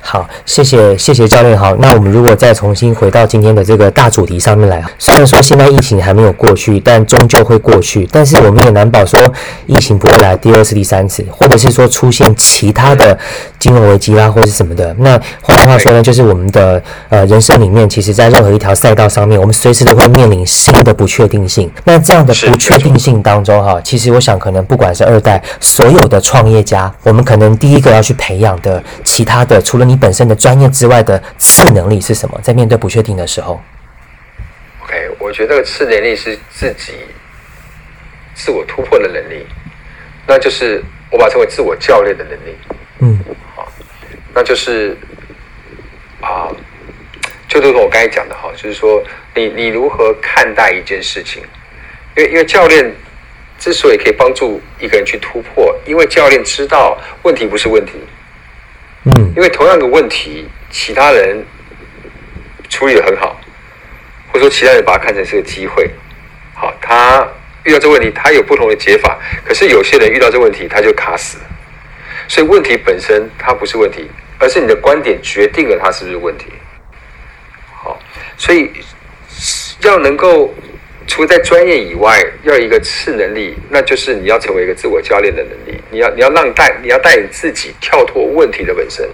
[0.00, 1.58] 好，谢谢谢谢教练。
[1.58, 8.08] 好，那我们如果再重新回到今天的这个大主题上面来，虽然说现在疫情还没有过去，但终究会过去。
[8.12, 9.20] 但是我们也难保说
[9.66, 13.18] 疫情不会来第二次、第三次，或者是说出现其他的
[13.58, 14.94] 金融危机啦，或者是什么的。
[15.00, 21.70] 那换句话说呢，就是我们的呃人生里面，其实在任何一条赛道上面，我们随时都会面临新的不确定性。
[21.84, 23.80] 那这样的不确定性当中，哈。
[23.82, 32.38] 其实我想，可能不管是二代，所有的创业家，我们可能第一个要去培养的，其他的除了你本身的专业之外的次能力是什么？
[32.42, 33.60] 在面对不确定的时候
[34.84, 36.92] ，OK，我觉得次能力是自己
[38.34, 39.46] 自我突破的能力，
[40.26, 42.56] 那就是我把它称为自我教练的能力。
[43.00, 43.18] 嗯，
[43.54, 43.66] 好，
[44.34, 44.96] 那就是
[46.20, 46.48] 啊，
[47.48, 49.02] 就如同我刚才讲的哈，就是说
[49.34, 51.42] 你你如何看待一件事情？
[52.16, 52.94] 因为因为教练
[53.58, 57.92] 之所以可以帮助一个人去突破，因为教练知道问题不是问题。
[59.04, 59.32] 嗯。
[59.34, 61.42] 因为同样的问题，其他人
[62.68, 63.40] 处理的很好，
[64.32, 65.90] 或者说其他人把它看成是个机会。
[66.54, 67.26] 好，他
[67.64, 69.18] 遇到这个问题，他有不同的解法。
[69.44, 71.38] 可是有些人遇到这个问题，他就卡死。
[72.26, 74.06] 所以问题本身它不是问题，
[74.38, 76.46] 而是你的观点决定了它是不是问题。
[78.38, 78.70] 好，所以
[79.82, 80.54] 要能够
[81.06, 85.80] 除在专业以外，要一个次能力，那就是你要成为一个自我教练的能力。
[85.90, 89.08] 你要你要让带你要带你自己跳脱问题的本身，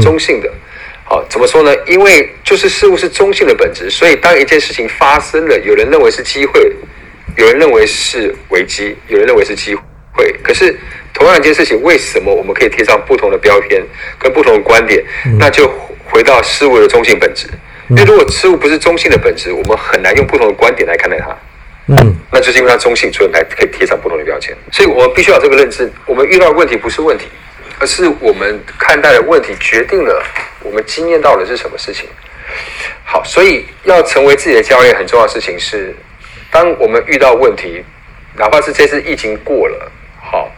[0.00, 0.50] 中性的。
[1.04, 1.74] 好，怎么说呢？
[1.86, 6.72] 因为就是事物是中性的本质，所以当一件事情发生了，有人认为是机会，
[7.36, 9.74] 有人认为是危机，有人认为是机
[10.12, 10.32] 会。
[10.42, 10.78] 可是
[11.12, 13.82] 同样一件事情，为什么我们可以贴上不同的标签
[14.18, 15.04] 跟不同的观点？
[15.38, 15.68] 那就
[16.04, 17.48] 回到事物的中性本质。
[17.90, 21.36] 因为如果事物不是中性的本质，我们很难用不同的观点来看待它。
[21.88, 24.56] 嗯，那就是因为它中性，所以才可以贴上不同的标签。
[24.70, 27.26] 所以我们必须要这个认知：我们遇到的问题不是问题，
[27.80, 30.24] 而是我们看待的问题决定了
[30.62, 32.08] 我们经验到的是什么事情。
[33.04, 35.92] 好，所以要成为自己的教练，很重要的事情是，
[36.48, 37.84] 当我们遇到问题，
[38.36, 39.90] 哪怕是这次疫情过了，
[40.22, 40.48] 好，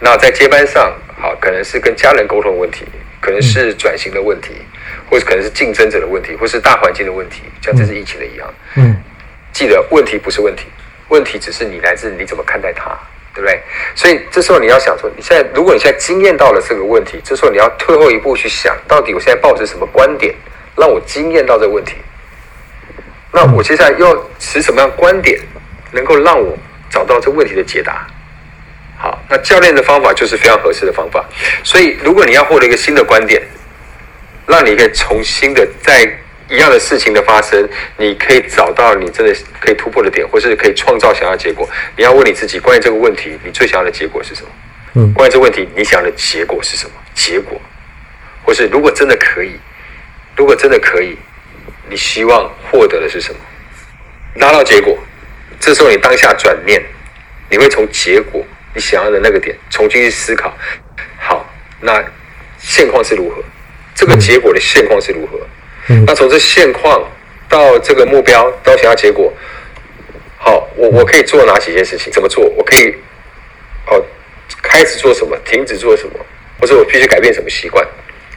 [0.00, 2.84] 那在接班上，好，可能是跟家人沟通问题，
[3.20, 4.54] 可能是转型的问题。
[5.10, 8.54] 或者可能是竞争者的问题，或是大环境的问题，像这次疫情的一样。
[8.76, 8.96] 嗯，
[9.52, 10.66] 记得问题不是问题，
[11.08, 12.90] 问题只是你来自你怎么看待它，
[13.34, 13.60] 对不对？
[13.94, 20.34] 所以这时候你要想说，你现在如果你现在经验到了这个问题，这时候你要退后一步去想，到底我现在抱着什么观点，
[20.76, 21.94] 让我经验到这个问题？
[23.32, 25.38] 那我接下来要持什么样观点，
[25.90, 26.56] 能够让我
[26.88, 28.06] 找到这问题的解答？
[28.96, 31.24] 好，那教练的方法就是非常合适的方法。
[31.64, 33.42] 所以，如果你要获得一个新的观点，
[34.46, 36.02] 让你可以重新的在
[36.48, 41.68] 一样的事情的发生，你可以找到你真的可以突破的点，或是可以创造想要的结果。
[41.96, 44.48] 你要问你自己，关于这个问题，你最想要的结果是什么？
[44.94, 46.92] 嗯，关于这个问题，你想要的结果是什么？
[47.14, 47.60] 结果，
[48.44, 49.52] 或是如果真的可以，
[50.36, 51.16] 如果真的可以，
[51.88, 53.40] 你希望获得的是什么？
[54.34, 54.98] 拿到结果，
[55.58, 56.84] 这时候你当下转念，
[57.48, 60.52] 你会从结果你想要的那个点重新去思考。
[61.18, 61.48] 好，
[61.80, 62.04] 那
[62.58, 63.42] 现况是如何？
[63.94, 65.40] 这个结果的现况是如何？
[66.06, 67.02] 那从这现况
[67.48, 69.32] 到这个目标到想要结果，
[70.38, 72.12] 好，我我可以做哪几件事情？
[72.12, 72.44] 怎么做？
[72.56, 72.94] 我可以
[73.86, 74.02] 哦，
[74.62, 75.36] 开始做什么？
[75.44, 76.12] 停止做什么？
[76.60, 77.86] 或者我必须改变什么习惯？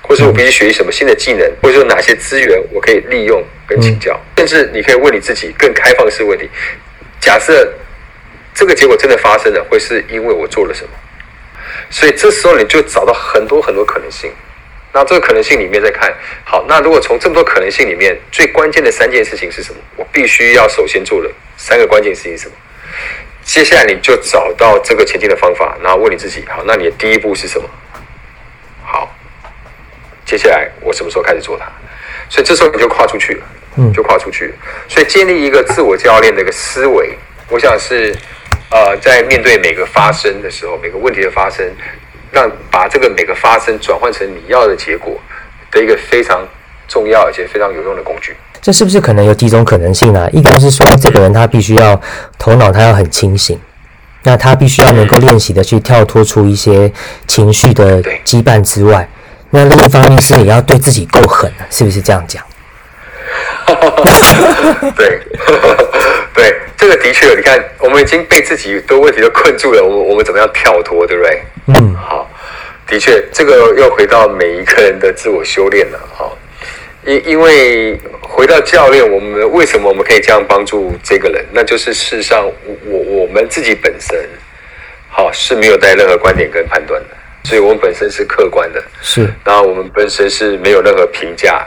[0.02, 1.52] 或者我必须学习什么新的技能？
[1.62, 4.20] 或者说哪些资源我可以利用跟请教？
[4.38, 6.50] 甚至你可以问你自己更开放式问题：
[7.20, 7.74] 假设
[8.54, 10.90] 这个结果真的发生了，会是因为我做了什么？
[11.90, 14.32] 所以这时候你就找到很多很多可能性。
[14.98, 16.12] 那这个可能性里面再看，
[16.44, 19.80] 好，那如果从这么多可能性里面，最关键的三件事情是什么？
[19.96, 22.56] 我必须要首先做的三个关键事情是什么？
[23.44, 27.70] 接下来你就找到这个前进的方法，然后问你自己，好，那你的第一步是什么？
[28.84, 29.16] 好，
[30.26, 31.68] 接下来我什么时候开始做它？
[32.28, 34.52] 所以这时候你就跨出去了，嗯，就跨出去。
[34.88, 37.16] 所以建立一个自我教练的一个思维，
[37.50, 38.16] 我想是，
[38.72, 41.64] 呃，在面对每个发生的时候，每个问题的发生。
[42.38, 45.20] 让把这个每个发生转换成你要的结果
[45.72, 46.48] 的一个非常
[46.88, 48.36] 重要而且非常有用的工具。
[48.62, 50.30] 这是不是可能有几种可能性呢？
[50.32, 52.00] 一个是说，这个人他必须要
[52.38, 53.60] 头脑他要很清醒，
[54.22, 56.92] 那他必须要能够练习的去跳脱出一些
[57.26, 59.10] 情绪的羁绊之外。
[59.50, 62.44] 那另一方面是也要对自己够狠，是不是这样讲？
[64.96, 65.22] 对，
[66.34, 71.42] 对，这个的确，你看，我们已经被自己的问题都困住了，我我们怎么样跳脱，对不对？
[71.68, 72.27] 嗯，好，
[72.88, 76.32] 的确，这个又回到每一个人的自我修炼了，哈。
[77.06, 81.46] 因因为回到教练，我们为什么我们可以这样帮助这个人？
[81.52, 82.46] 那就是事实上，
[82.86, 84.18] 我我们自己本身，
[85.10, 91.66] 好是没有带任何观点跟判断的，所以我们本身是客观的，是，然后我们本身是没有任何评价。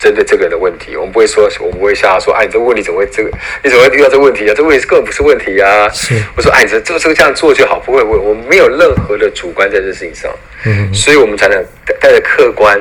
[0.00, 3.30] 针对这个人的问题，我们不会说，我们不会笑说，哎，你这个问题怎么会这个？
[3.62, 4.54] 你怎么会遇到这个问题啊？
[4.56, 5.86] 这个问题根本不是问题啊！
[5.90, 10.34] 是，我说，哎，你这这个这样做就好，不会，我我们没有任何的主观在这事情上，
[10.64, 11.62] 嗯，所以我们才能
[12.00, 12.80] 带着客观，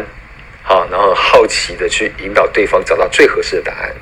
[0.63, 3.93] 好，然后好奇的去引导对方找到最合适的答案。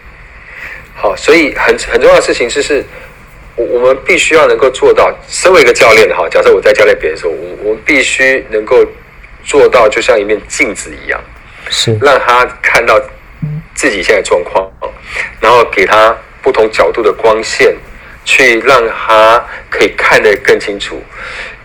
[0.94, 2.84] 好，所以很很重要的事情就，是
[3.56, 8.86] 我我们必须要能够做到，身为一个教练的哈，假设我在教练别人的时候，我我们必须能够
[9.44, 11.20] 做到，就像一面镜子一样。
[11.70, 13.00] 是让他看到
[13.76, 14.70] 自己现在状况，
[15.40, 17.76] 然后给他不同角度的光线，
[18.26, 21.02] 去让他可以看得更清楚。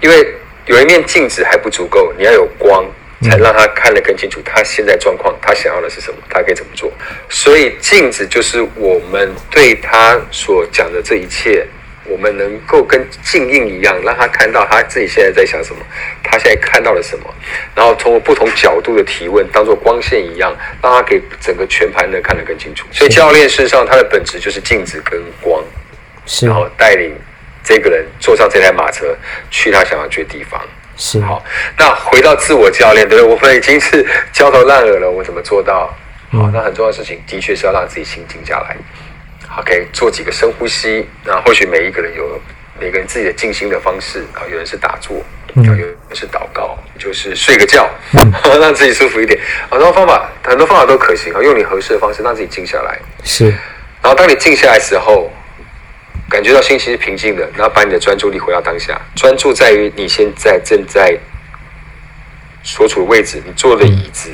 [0.00, 0.34] 因为
[0.66, 2.84] 有一面镜子还不足够，你要有光，
[3.22, 4.40] 才让他看得更清楚。
[4.44, 6.16] 他现在状况，他想要的是什么？
[6.28, 6.92] 他可以怎么做？
[7.28, 11.66] 所以镜子就是我们对他所讲的这一切。
[12.04, 15.80] 我们能够跟镜映一样，让他看到他自己现在在想什么，
[16.22, 17.24] 他现在看到了什么，
[17.74, 22.86] 然后通过不同角度的提问，当做光线一样，让他给整个全盘的看得更清楚。
[22.90, 25.62] 所以教练事实上他的本质就是镜子跟光，
[26.26, 27.14] 是，然后带领
[27.62, 29.16] 这个人坐上这台马车
[29.50, 30.60] 去他想要去的地方。
[30.96, 31.42] 是，好，
[31.78, 33.34] 那回到自我教练，对不对？
[33.34, 35.86] 我们已经是焦头烂额了，我怎么做到
[36.30, 38.76] 好，那很重要的事情的确是要让自己心静下来。
[39.58, 41.06] OK，做几个深呼吸。
[41.24, 42.40] 那或许每一个人有
[42.80, 45.22] 每个人自己的静心的方式啊，有人是打坐，
[45.56, 47.88] 有人是祷告，就是睡个觉，
[48.60, 49.38] 让自己舒服一点。
[49.70, 52.98] 很多方法，很多方法都可行啊，用你合适的方式让自己静下来。
[53.24, 53.46] 是。
[54.00, 55.30] 然后当你静下来时候，
[56.30, 61.16] 感觉到心情是平静的，然后把你的专注力回到当下，专注在于你现在正在
[62.64, 64.30] 所处的位置，你坐的椅子。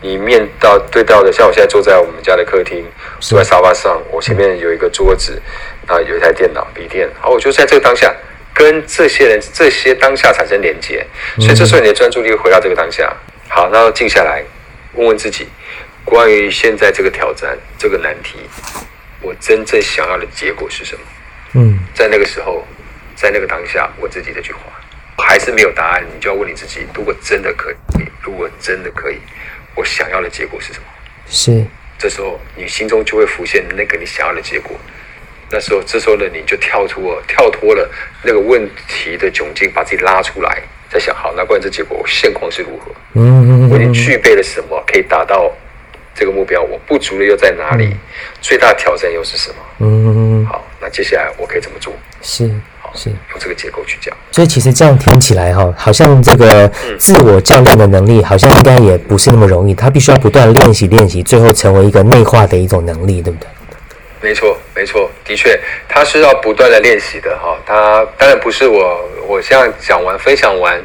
[0.00, 2.84] 你面到对到的，像我现在坐在我们家的客厅，
[3.18, 5.42] 坐在沙发上，我前面有一个桌子，
[5.86, 8.14] 啊，有一台电脑、笔电，好，我就在这个当下
[8.54, 11.04] 跟这些人、这些当下产生连接，
[11.40, 13.12] 所以这时候你的专注力回到这个当下。
[13.48, 14.44] 好，那静下来，
[14.94, 15.48] 问问自己，
[16.04, 18.38] 关于现在这个挑战、这个难题，
[19.20, 21.00] 我真正想要的结果是什么？
[21.54, 22.64] 嗯，在那个时候，
[23.16, 24.60] 在那个当下，问自己这句话，
[25.16, 29.18] 还是没有答案，你就要问你自己：如果真的可以，如果真的可以。
[29.78, 30.86] 我想要的结果是什么？
[31.30, 31.64] 是，
[31.96, 34.76] 这时候你心中就会浮现那个你想要的结果。
[35.50, 37.88] 那时候，这时候呢，你就跳出了，跳脱了
[38.24, 40.60] 那个问题的窘境，把自己拉出来，
[40.90, 42.90] 在想：好，那关于这结果，现况是如何？
[43.14, 45.50] 嗯嗯，我已经具备了什么可以达到
[46.12, 46.60] 这个目标？
[46.60, 47.94] 我不足的又在哪里？
[48.42, 49.56] 最大挑战又是什么？
[49.78, 51.94] 嗯嗯，好，那接下来我可以怎么做？
[52.20, 52.50] 是。
[52.94, 63.48] 是用这个结构去讲，所以其实这样听起来哈，好像这个自我教练的能力好像应该也不是那么容易，他必须要不断练习练习，最后成为一个内化的一种能力，对不对？
[64.20, 67.56] 没错，没错，的确，他是要不断的练习的哈。
[67.64, 70.76] 他当然不是我，我现在讲完分享完，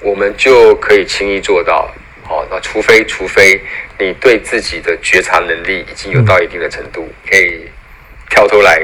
[0.00, 1.88] 我们就可以轻易做到。
[2.24, 3.60] 好，那除非除非
[4.00, 7.68] 你对自己的觉察能力已经有到一定的程度，可以
[8.28, 8.82] 跳出来。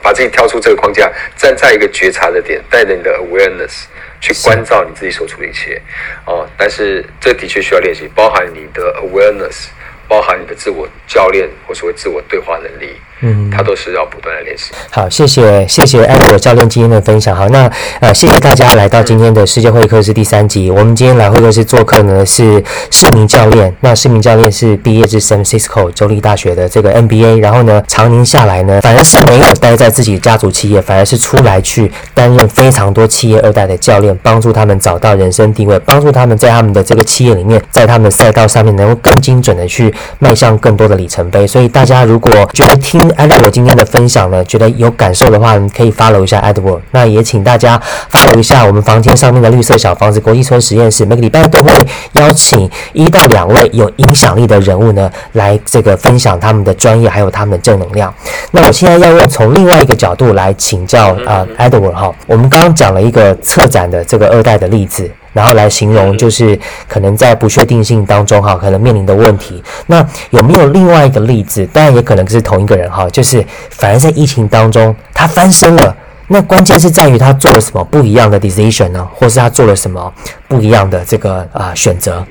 [0.00, 3.84] 跳，把自己跳出这个框架，站在一个觉察的点，带着你的 awareness
[4.20, 5.80] 去关照你自己所处的一切，
[6.26, 9.68] 哦，但是这的确需要练习，包含你的 awareness。
[10.08, 14.72] 包含你的自我教练或所谓自我对话能力，嗯，他都是要不断的练习。
[14.90, 17.36] 好，谢谢谢谢艾德教练今天的分享。
[17.36, 20.70] 好，那呃，谢谢大家来到今天的世界会客室第三集。
[20.70, 23.74] 我们今天来会客室做客呢是市民教练。
[23.80, 39.92] 那市民教练是毕业自 San Francisco 州立大学的这个 MBA，然后呢，常年下来呢，反而是没有待在自己家族企业，反而是出来去担任非常多企业二代的教练，帮助他们找到人生定位，帮助他们在他们的这个企业里面，在他们的赛道上面能够更精准的去。
[40.18, 46.80] 迈向更多的里程碑，所以大家如果觉得听 Edward 今天的分享呢，觉得有感受的话，可以 follow 一下 Edward。
[46.90, 51.70] 那也请大家 follow 一下我们房间上面的绿色小房子国际村实验室，每个礼拜都会
[52.12, 58.12] 邀请一到两位有影响力的人物呢，来这个分享他们的专业还有他们的正能量。
[58.50, 65.10] 那我现在要用从另外一个角度来请教啊，Edward 哈，我们刚刚讲了一个策展的这个二代的例子。
[65.40, 69.64] 然后来形容，就是可能在不确定性当中哈，可能面临的问题。
[69.86, 71.64] 那有没有另外一个例子？
[71.72, 75.96] 当然也可能是同一个人哈，就是反而在疫情当中他翻身了。
[76.28, 79.08] 那关键是在于他做了什么不一样的 decision 呢？
[79.14, 80.12] 或是他做了什么
[80.46, 82.22] 不一样的这个啊选择？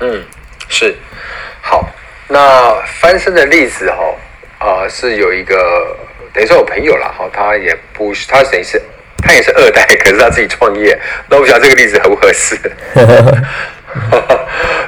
[0.00, 0.22] 嗯，
[0.68, 0.96] 是
[1.60, 1.86] 好。
[2.26, 5.54] 那翻身的例子哈啊是有一个，
[6.32, 8.80] 等于说我朋友了哈，他也不是，他等于是。
[9.22, 10.98] 他也是二代，可是他自己创业。
[11.28, 12.56] 那我想这个例子合不合适？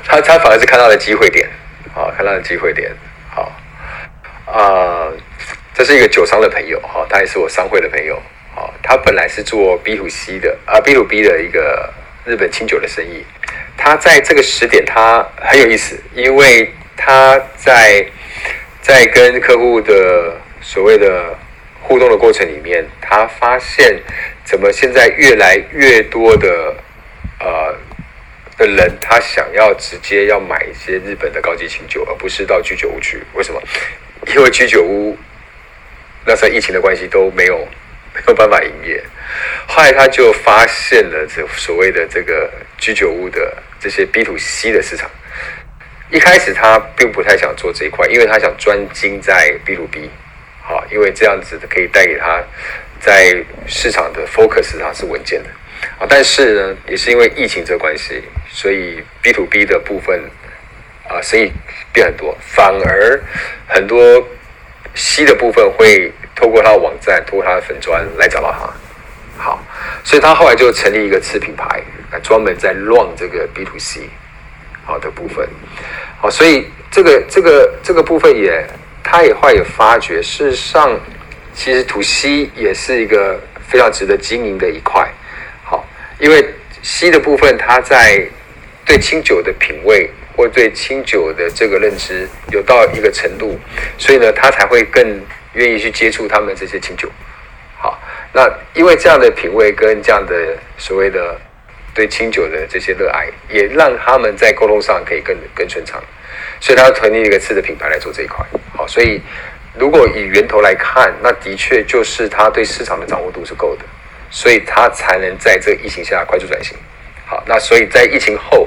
[0.05, 1.49] 他他反而是看到了机会点，
[1.95, 2.91] 好，看到了机会点，
[3.31, 3.53] 好
[4.47, 5.09] 啊，
[5.75, 8.21] 这是一个酒商的朋友，哈，他也是我商会的朋友，
[8.55, 11.93] 好，他本来是做 B to C 的啊，B to B 的一个
[12.25, 13.25] 日本清酒的生意。
[13.77, 18.07] 他在这个时点，他很有意思，因为他在
[18.81, 21.37] 在跟客户的所谓的。
[21.87, 24.01] 互动的过程里面，他发现
[24.43, 26.75] 怎么现在越来越多的
[27.39, 27.77] 呃
[28.57, 33.23] 的人，他想要直接要买一些日本的高级清酒，而不是到居酒屋去。
[33.35, 33.63] 为什么？
[34.35, 35.15] 因为居酒屋
[36.25, 37.59] 那时候疫情的关系都没有
[38.15, 39.05] 没有办法营业。
[39.67, 45.11] 后来他就发现了这所谓的这个居酒屋的这些 B to C 的市场。
[46.11, 50.09] 一开始他并不太想做这一块，因为他想专精在 B to B。
[50.67, 52.43] 好，因为这样子可以带给他
[52.99, 55.51] 在市场的 focus 上是稳健的
[55.99, 56.07] 啊。
[56.09, 60.19] 但是呢，也是因为疫情这个关系，所以 B to B 的部分
[61.07, 61.53] 啊，生意
[61.93, 63.23] 变很多，反而
[63.69, 64.27] 很多
[64.95, 68.73] C 的部分会透过他的网站、透过他的粉砖来找到他。
[69.37, 69.63] 好，
[70.03, 74.09] 所以他后来就成立一个次品牌，来专门在 run 这个 B to C
[74.87, 75.47] 好的部分。
[76.19, 78.67] 好，所以这个这个这个部分也。
[79.05, 80.99] 他也会有发觉，事实上，
[81.55, 83.39] 其实土西也是一个
[83.69, 85.07] 非常值得经营的一块。
[85.63, 85.87] 好，
[86.19, 86.45] 因为
[86.83, 88.27] 西的部分，他在
[88.85, 93.57] 对清酒的品味或对清酒的这个认知有到一个程度，
[93.99, 95.21] 所以呢，他才会更
[95.53, 97.09] 愿意去接触他们这些清酒。
[97.79, 98.01] 好，
[98.33, 101.39] 那因为这样的品味跟这样的所谓的
[101.95, 106.03] 对清酒的这些热爱，也让他们在沟通上可以更更顺畅，
[106.65, 108.43] 所以他要成立一个次的品牌来做这一块。
[108.75, 109.21] 好，所以
[109.75, 113.85] 如果以源头来看，那的确就是他对市场的掌握度是够的，
[114.31, 116.75] 所以他才能在这疫情下快速转型。
[117.27, 118.67] 好，那所以在疫情后，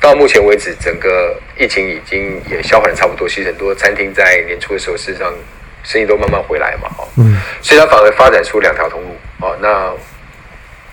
[0.00, 3.28] 到目前为止，整个疫情已经也消缓的差不多。
[3.28, 5.30] 其实很多餐厅在年初的时候，事实上
[5.82, 9.92] 生意都慢慢回来嘛，哦，嗯，所以它反而发展出两条通路，哦，那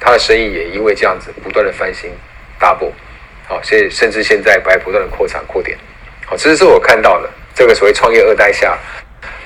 [0.01, 2.11] 它的生意也因为这样子不断的翻新
[2.59, 2.91] ，double，
[3.47, 5.77] 好，所以甚至现在还不断的扩产扩点，
[6.31, 8.77] 好，这是我看到的这个所谓创业二代下，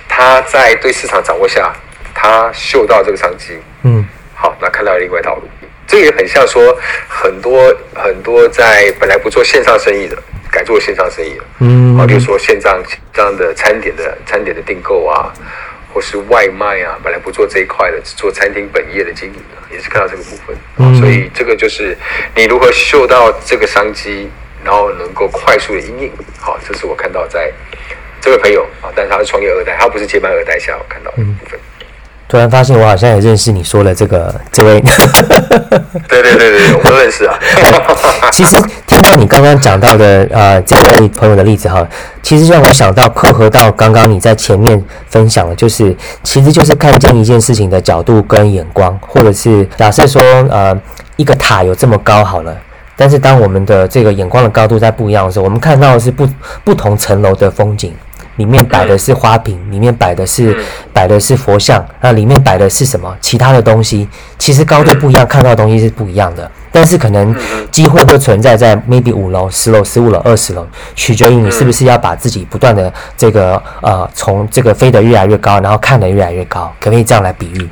[0.07, 1.73] 他在对市场掌握下，
[2.13, 5.49] 他嗅到这个商机，嗯，好，那看到另外一条路。
[5.87, 6.77] 这也很像说，
[7.07, 10.15] 很多很多在本来不做线上生意的，
[10.51, 11.45] 改做线上生意了。
[11.61, 12.79] 嗯，啊，比如说线上
[13.11, 15.33] 这样的餐点的餐点的订购啊，
[15.91, 20.55] 或是外卖啊，本来不做这一块的，只做餐厅本业的经营的，也是看到这个部分。
[20.77, 21.97] 嗯，所以这个就是
[22.35, 24.29] 你如何嗅到这个商机，
[24.65, 26.11] 然后能够快速的应应。
[26.39, 27.49] 好，这是我看到在
[28.19, 31.59] 这位朋友啊，但是他是创业二代，他不是接班二代下我看到的部分。
[32.27, 34.81] 突然发现，我好像也认识你说的这个这位。
[36.09, 37.39] 对对对对，我都认识啊。
[38.31, 38.57] 其实
[38.87, 41.87] 听到你刚刚讲到的呃这位朋友的例子哈，
[42.23, 50.75] 其实让我想到，扣合到刚刚你在前面分享的，就是其实就是看见一件事情的角度跟眼光，或者是假设说呃
[51.17, 52.57] 一个塔有这么高好了，
[52.95, 56.27] 但是当我们的这个眼光的高度在不一样的时候，我们看到的是不
[56.63, 57.93] 不同层楼的风景。
[58.37, 60.53] 里面摆的是花瓶，里面摆的是
[60.91, 63.15] 摆的是佛像，那里面摆的是什么？
[63.21, 66.51] 其他的东西，其实高度不一样，看到的东西是不一样的。
[66.69, 67.33] 但是可能
[67.71, 77.69] 机会会存在在 maybe 五楼、十楼、十五楼、二十楼，取决于你是不是要把自己不断的这个呃，从这个飞得越来越高，然后看得越来越高，可不可以这样来比喻？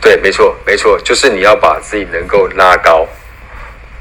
[0.00, 3.06] 对，没错，没错，就是你要把自己能够拉高，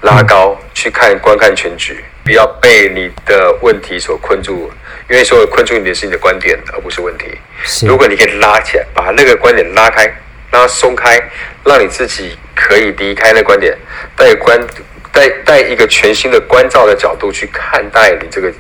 [0.07, 4.71] 拉高去看观看全局，不要被你的问题所困住。
[5.09, 7.25] 因为所有困住你的是你的观点，而不是问题。
[7.85, 10.05] 如果你可以拉起来，把那个观点拉开，
[10.49, 11.21] 让它松开，
[11.65, 13.77] 让你自己可以离开那观点，
[14.15, 14.57] 带观
[15.11, 18.51] 带带一个全新的关照的角度去看待你这个。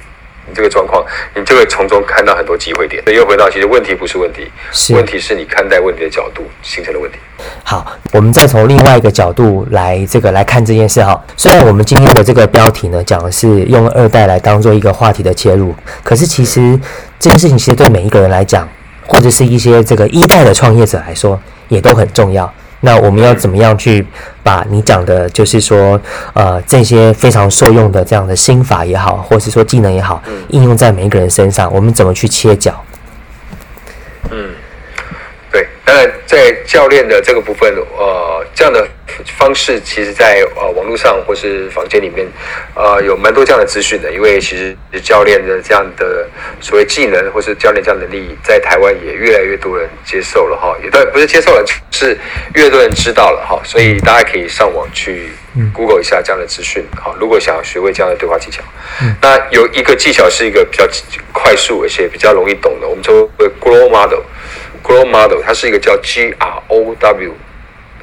[0.47, 1.03] 你这个状况，
[1.35, 3.03] 你就会从中看到很多机会点。
[3.03, 4.49] 所以又回到，其实问题不是问题，
[4.93, 7.17] 问题是你看待问题的角度形成的问题。
[7.63, 11.21] 好，我们再从另外一个角度来这个来看这件事哈。
[11.35, 16.79] 虽然我们今天的这个标题呢讲的是用二代来当做一个话题的切入，可是其实
[17.19, 18.67] 这件事情其实对每一个人来讲，
[19.05, 22.51] 或者是一些这个一代的创业者来说，也都很重要。
[22.81, 24.05] 那我们要怎么样去
[24.43, 25.99] 把你讲的，就是说，
[26.33, 32.73] 呃，这些非常受用的这样的心法也好，或是说技能也好，应用在每一个人身上，我们怎么去切角？
[34.29, 34.56] 嗯，对，
[35.87, 38.85] 当然在教练的这个部分，呃，这样的。
[39.37, 42.27] 方式其实，在呃网络上或是房间里面，
[42.75, 44.11] 呃有蛮多这样的资讯的。
[44.11, 46.27] 因为其实教练的这样的
[46.59, 50.77] 所谓技能，或是教练这样能力，在台湾也越来越多人接受了哈。
[50.83, 52.15] 也对，不是接受了，是
[52.53, 53.59] 越多人知道了哈。
[53.63, 55.31] 所以大家可以上网去
[55.73, 56.85] Google 一下这样的资讯。
[57.01, 58.61] 好，如果想要学会这样的对话技巧，
[59.21, 60.85] 那有一个技巧是一个比较
[61.31, 64.21] 快速而且比较容易懂的，我们称为 Grow Model。
[64.83, 67.33] Grow Model 它是一个叫 G R O W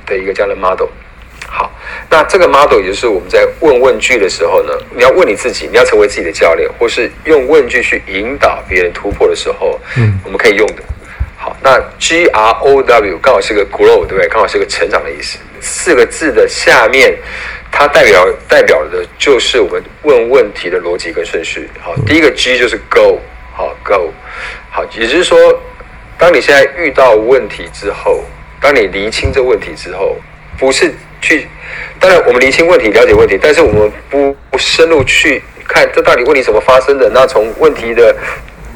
[0.06, 0.88] 的一个这样的 model。
[1.46, 1.70] 好，
[2.10, 10.82] 那这个 model 也就是我们在问问句的时候呢，你要问你自己，你要成为自己的教练，或是用问句去引导别人突破的时候，嗯，我们可以用的。
[11.36, 14.26] 好，那 G R O W 刚好是个 grow，对不对？
[14.28, 15.38] 刚好是个成长的意思。
[15.60, 17.14] 四个字的下面，
[17.70, 21.68] 它代表代表的就是我们问问题的逻辑跟顺序。
[21.80, 23.20] 好，第一个 G 就是 go，
[23.52, 24.10] 好 go，
[24.70, 25.38] 好，也就是说，
[26.18, 28.24] 当你现在遇到问题之后，
[28.60, 30.16] 当你厘清这问题之后，
[30.58, 30.94] 不是。
[31.24, 31.48] 去，
[31.98, 37.10] 当然我们厘清问题、了解问题，但是我们不不深入去看这到底问题怎么发生的。
[37.14, 38.14] 那从问题的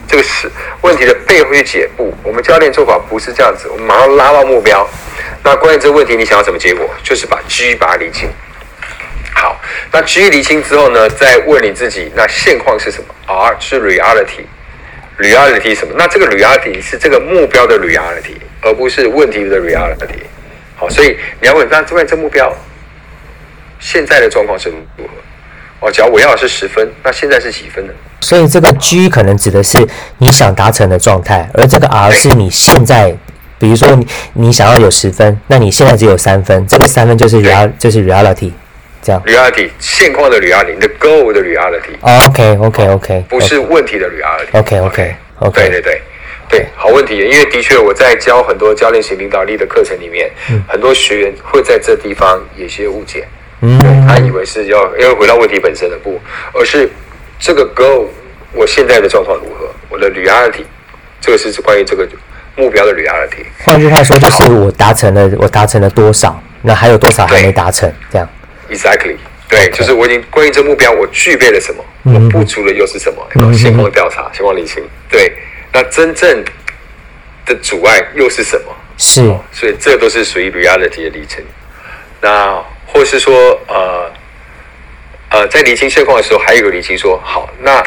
[0.09, 2.11] 这个是问题的背后去解布。
[2.22, 4.89] 我们教练做法不是这样子，我们马上拉到目标。
[5.45, 6.89] 那关于这个问题，你想要什么结果？
[7.03, 8.30] 就是把 G 把它理清。
[9.34, 9.61] 好，
[9.93, 14.47] 那 G 厘清之后呢，再问你自己，那现况是什么？R 是 Reality
[15.18, 15.94] reality，reality 什么？
[15.96, 20.22] 那这个 reality 是这个目标的 reality，而不是问题的 reality。
[20.76, 22.52] 好，所以你要问，那这边这目标
[23.80, 25.10] 现在的状况是如何？
[25.80, 27.92] 哦，假如我要的是十分，那现在是几分呢？
[28.20, 29.78] 所以这个 G 可能指的是
[30.18, 33.16] 你想达成的状态，而这个 R 是你现在，
[33.58, 38.50] 比如说你你想要有十分，那你现在只有三分，这个三分就是 real 就是 reality。
[39.09, 39.22] 这样。
[39.24, 44.50] reality 现况的 reality，你的 goal 的 reality，哦，OK，OK，OK，不是问题的 reality。
[44.52, 46.02] OK，OK，OK，对对对。
[46.50, 50.30] 对，好问题，因为的确我在教很多教练型领导力的课程里面，
[50.66, 53.26] 很多学员会在这地方有些误解，
[53.61, 53.78] 嗯。
[53.78, 56.18] 对他以为是要因为回到问题本身的不，
[56.54, 56.90] 而是
[57.38, 58.06] 这个 goal
[58.52, 60.64] 我现在的状况如何，我的 reality，
[61.20, 62.06] 这个是关于这个
[62.56, 63.44] 目标的 reality。
[63.64, 68.28] 换句话说，就是我达成了，我达成了多少，那还有多少还没达成，这样。
[68.70, 69.16] Exactly，
[69.48, 73.26] 对就是我已经关于这目标，我具备了什么，嗯我不足的又是什么？
[73.34, 74.82] 有没有现况调查、现况理清。
[75.10, 75.32] 对，
[75.72, 76.44] 那真正
[77.46, 78.74] 的阻碍又是什么？
[78.98, 81.42] 是，所以这都是属于 reality 的历程。
[82.20, 84.10] 那或是说，呃
[85.30, 87.82] 呃，在理清现况的时候，还有一个理清说，好，那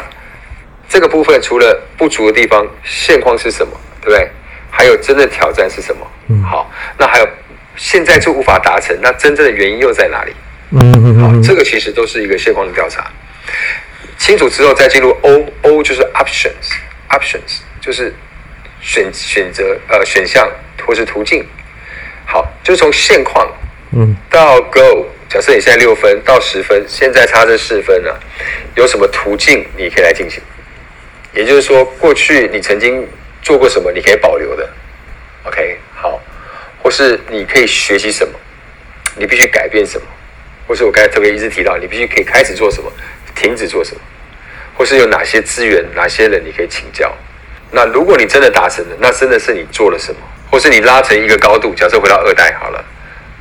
[0.88, 4.28] 这个部分除了不足的地方，现况是什么，对不对？
[4.70, 6.06] 还有真的挑战是什么？
[6.28, 7.28] 嗯，好，那还有
[7.76, 10.32] 现在就无法达成，那真正的原因又在哪里？
[10.72, 13.10] 嗯嗯好，嗯这个其实都是一个现况的调查。
[14.18, 18.14] 清楚之后，再进入 O，O 就是 options，options 就是
[18.80, 20.48] 选选择呃选项
[20.86, 21.44] 或是途径。
[22.24, 23.46] 好，就是从现况
[23.90, 28.18] 嗯到 Go，假设你现在六分到十分，现在差这四分了、
[28.76, 30.40] 有什么途径你可以来进行？
[31.34, 33.06] 也就是说，过去你曾经
[33.42, 34.68] 做过什么，你可以保留的。
[35.44, 36.20] OK，好，
[36.80, 38.32] 或是你可以学习什么，
[39.16, 40.06] 你必须改变什么，
[40.66, 42.90] 或是我刚才特别一直提到，你必须可以开始做什么，
[43.34, 44.00] 停止做什么，
[44.76, 47.12] 或是有哪些资源、哪些人你可以请教。
[47.70, 51.74] 那如果你真的达成了，那真的是你做了什么，或是你拉成一个高度。
[51.74, 52.84] 假设回到二代好了，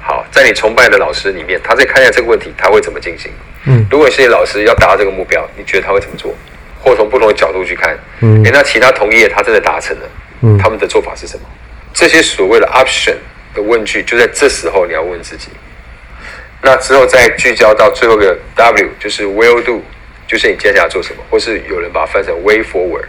[0.01, 3.32] 好，在你崇拜的老师里面，他在看一下这个问题，他会怎么进行？
[3.65, 6.34] 嗯如果你是你老师要达到这个目标，你觉得他会怎么做？
[6.80, 10.09] 或从不同的角度去看，嗯诶那其他同业他真的达成了，
[10.41, 11.45] 嗯他们的做法是什么？
[11.93, 13.15] 这些所谓的 option
[13.53, 15.49] 的问句，就在这时候你要问自己。
[16.62, 19.84] 那之后再聚焦到最后一个 W，就是 will do，
[20.28, 23.05] 就是你接下来做什么，或是有人把它翻成 way forward，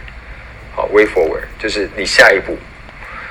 [0.75, 2.57] 好，way forward 就是你下一步。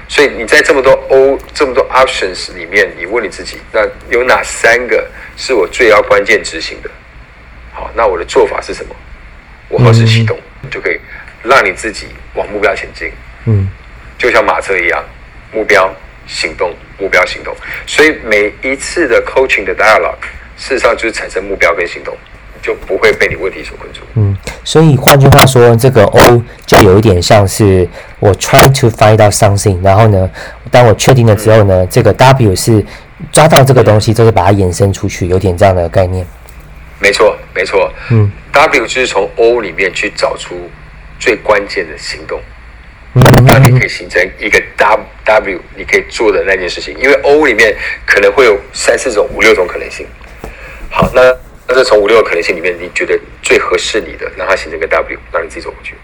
[0.09, 6.91] 所以你在这么多 O 这么多 options 里面，你问你自己，那有哪三个是我最要关键执行的？
[7.73, 8.95] 好，那我的做法是什么？
[9.69, 10.39] 我何时启动，
[10.71, 11.01] 就可以
[11.43, 13.11] 让你自己往目标前进。
[13.47, 13.67] 嗯
[14.19, 15.03] 就像马车一样，
[15.51, 15.93] 目标
[16.27, 17.53] 行动，目标行动。
[17.87, 20.23] 所以每一次的 coaching 的 dialogue，
[20.57, 22.17] 事实上就是产生目标跟行动，
[22.63, 24.01] 就不会被你问题所困住。
[24.15, 27.89] 嗯，所以换句话说，这个 O 就有一点像是
[28.21, 30.31] 我 try to find out something，然后呢，
[30.71, 32.85] 当我确定了之后呢，这个 W 是
[33.33, 36.25] 抓到这个东西，就是把它延伸出去，有点这样的概念。
[37.01, 37.93] 没错，没错。
[38.11, 40.55] 嗯 W 就是从 O 里面去找出
[41.19, 42.52] 最关键的行动，嗯
[43.15, 50.07] 那你可以形成一个 W W 你可以做的那件事情，因为 O 里面可能会有三四种、五六种可能性。
[50.91, 51.23] 好，那
[51.69, 55.95] 那是从五六个可能性里面，你觉得最合适你的，让它形成一个 W，让你自己走过去。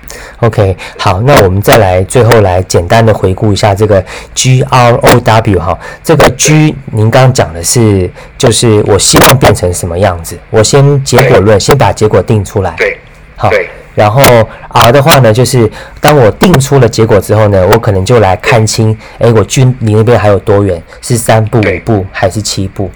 [0.40, 4.02] OK，好，那我们再来最后来简单的回顾一下这个
[4.34, 12.74] G R O W 哈，这个 G 您刚刚讲的是就是我希望变成什么样子，我先结果论，先把结果定出来。
[12.78, 12.96] 对，
[13.38, 14.20] 好对，然后
[14.68, 15.70] R 的话呢，就是
[16.00, 20.82] 当我定出了结果之后呢，我可能就来看清，哎，我距离那边还有多远？
[21.00, 22.90] 是三步、五步还是七步？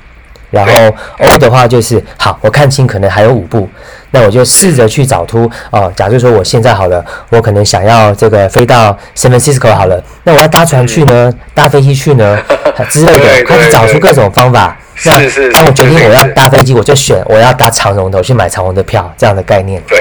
[0.50, 0.72] 然后
[1.18, 3.66] O 的话就是，好，我看清可能还有五步，
[4.10, 5.90] 那我就试着去找出哦。
[5.96, 12.38] 假如说我现在好了，我可能想要这个飞到 San Francisco 好了，那我要搭船去呢，搭飞机去呢
[12.90, 14.76] 之类的，对开始找出各种方法。
[15.04, 15.18] 那
[15.52, 19.82] 当我决定我要搭飞机，我就选我要搭长荣的，我去买长荣的票，这样的概念。
[19.88, 19.98] 对，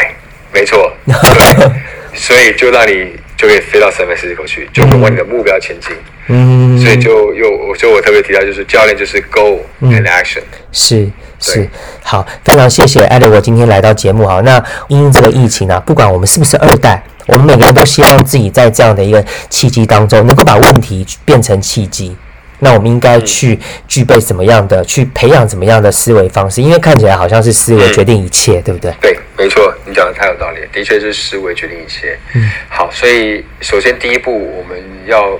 [0.53, 1.71] 没错，对，
[2.13, 5.91] 所以就让你就可以飞到三百四十口去，就会往你的目标前进。
[6.27, 10.41] 嗯，所以就又，我就我特别提到，就是教练就是 go 嗯 and action。
[10.71, 11.67] 是是
[12.03, 14.39] 好，非常谢谢艾德我今天来到节目哈。
[14.41, 22.15] 那因应这个疫情啊，不管我们是不是二代，我们每个人都希望自己在这样的一个契机当中，能够把问题变成契机。
[22.63, 23.57] 那我们应该去
[23.87, 26.61] 具备怎么样的，去培养怎么样的思维方式？
[26.61, 28.93] 因为看起来好像是思维决定一切，对不对？
[29.01, 32.15] 对，没错，你讲的太有道理，的确是思维决定一切。
[32.35, 35.39] 嗯，好，所以首先第一步，我们要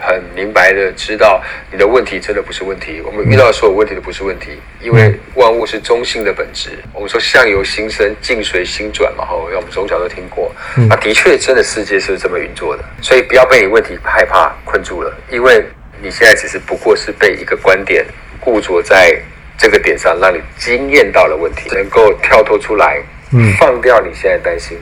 [0.00, 1.42] 很明白的知道，
[1.72, 4.50] 你的问题真的不是问题，我们遇到的所有问题都不是问题，
[4.80, 6.70] 因为万物是中性的本质。
[6.92, 10.54] 我们说相由心生，境随心转嘛，哈，我们从小都听过。
[10.88, 15.64] 啊，的确，真的世界是这么运作的，所以不要被你问题害怕困住了，因为
[16.02, 18.04] 你现在只是不过是被一个观点
[18.40, 19.16] 固着在
[19.56, 23.00] 这个点上，让你惊艳到了问题，能够跳脱出来，
[23.32, 24.76] 嗯放掉你现在担心，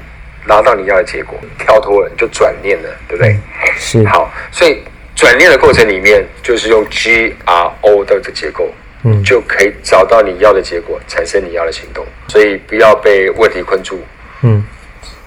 [0.46, 3.36] 拿到你要的结果，跳脱了你就转念了，对不对？
[3.76, 4.82] 是好，所以
[5.14, 8.72] 转念的过程里面，就是用 G R O 的这个结构
[9.04, 12.06] 嗯，就可以找到你要的结果，产生你要的行动。
[12.28, 14.02] 所以不要被问题困住，
[14.42, 14.64] 嗯，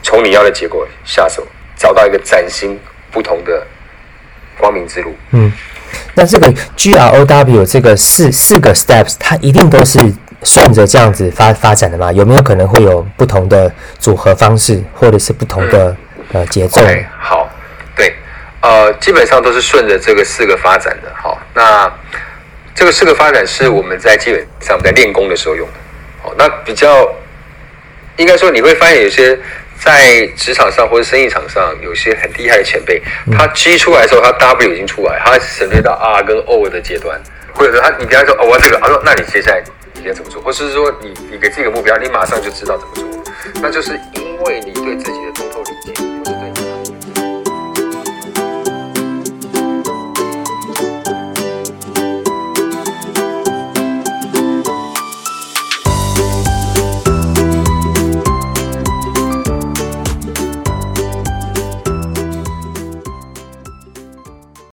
[0.01, 2.79] 从你要的结果下手，找到一个崭新
[3.11, 3.65] 不同的
[4.57, 5.15] 光明之路。
[5.31, 5.51] 嗯，
[6.15, 9.99] 那这个 G R O W 这个四四个 steps，它一定都是
[10.43, 12.11] 顺着这样子发发展的吗？
[12.11, 15.95] 有没有可能会有不同的组合方式，或者是不同的
[16.31, 16.81] 呃节奏？
[16.81, 17.49] 对，好，
[17.95, 18.15] 对，
[18.61, 21.11] 呃，基本上都是顺着这个四个发展的。
[21.15, 21.91] 好，那。
[22.75, 25.73] 这个四个发展是我们在基本上在练功的时候用的，
[26.23, 27.07] 好，那比较
[28.17, 29.37] 应该说你会发现有些
[29.83, 37.21] 在职场上或者生意场上有些很厉害的前辈，他 G 出来的时候，他 W 已经出来，他省略到 R 跟 O 的阶段，
[37.53, 39.61] 或者说他你比方说哦我这个，他说那你接下来
[39.95, 45.31] 你要怎么做，或是说你你给自己个目标，你马上就知道怎么做，那就是因为你对自己的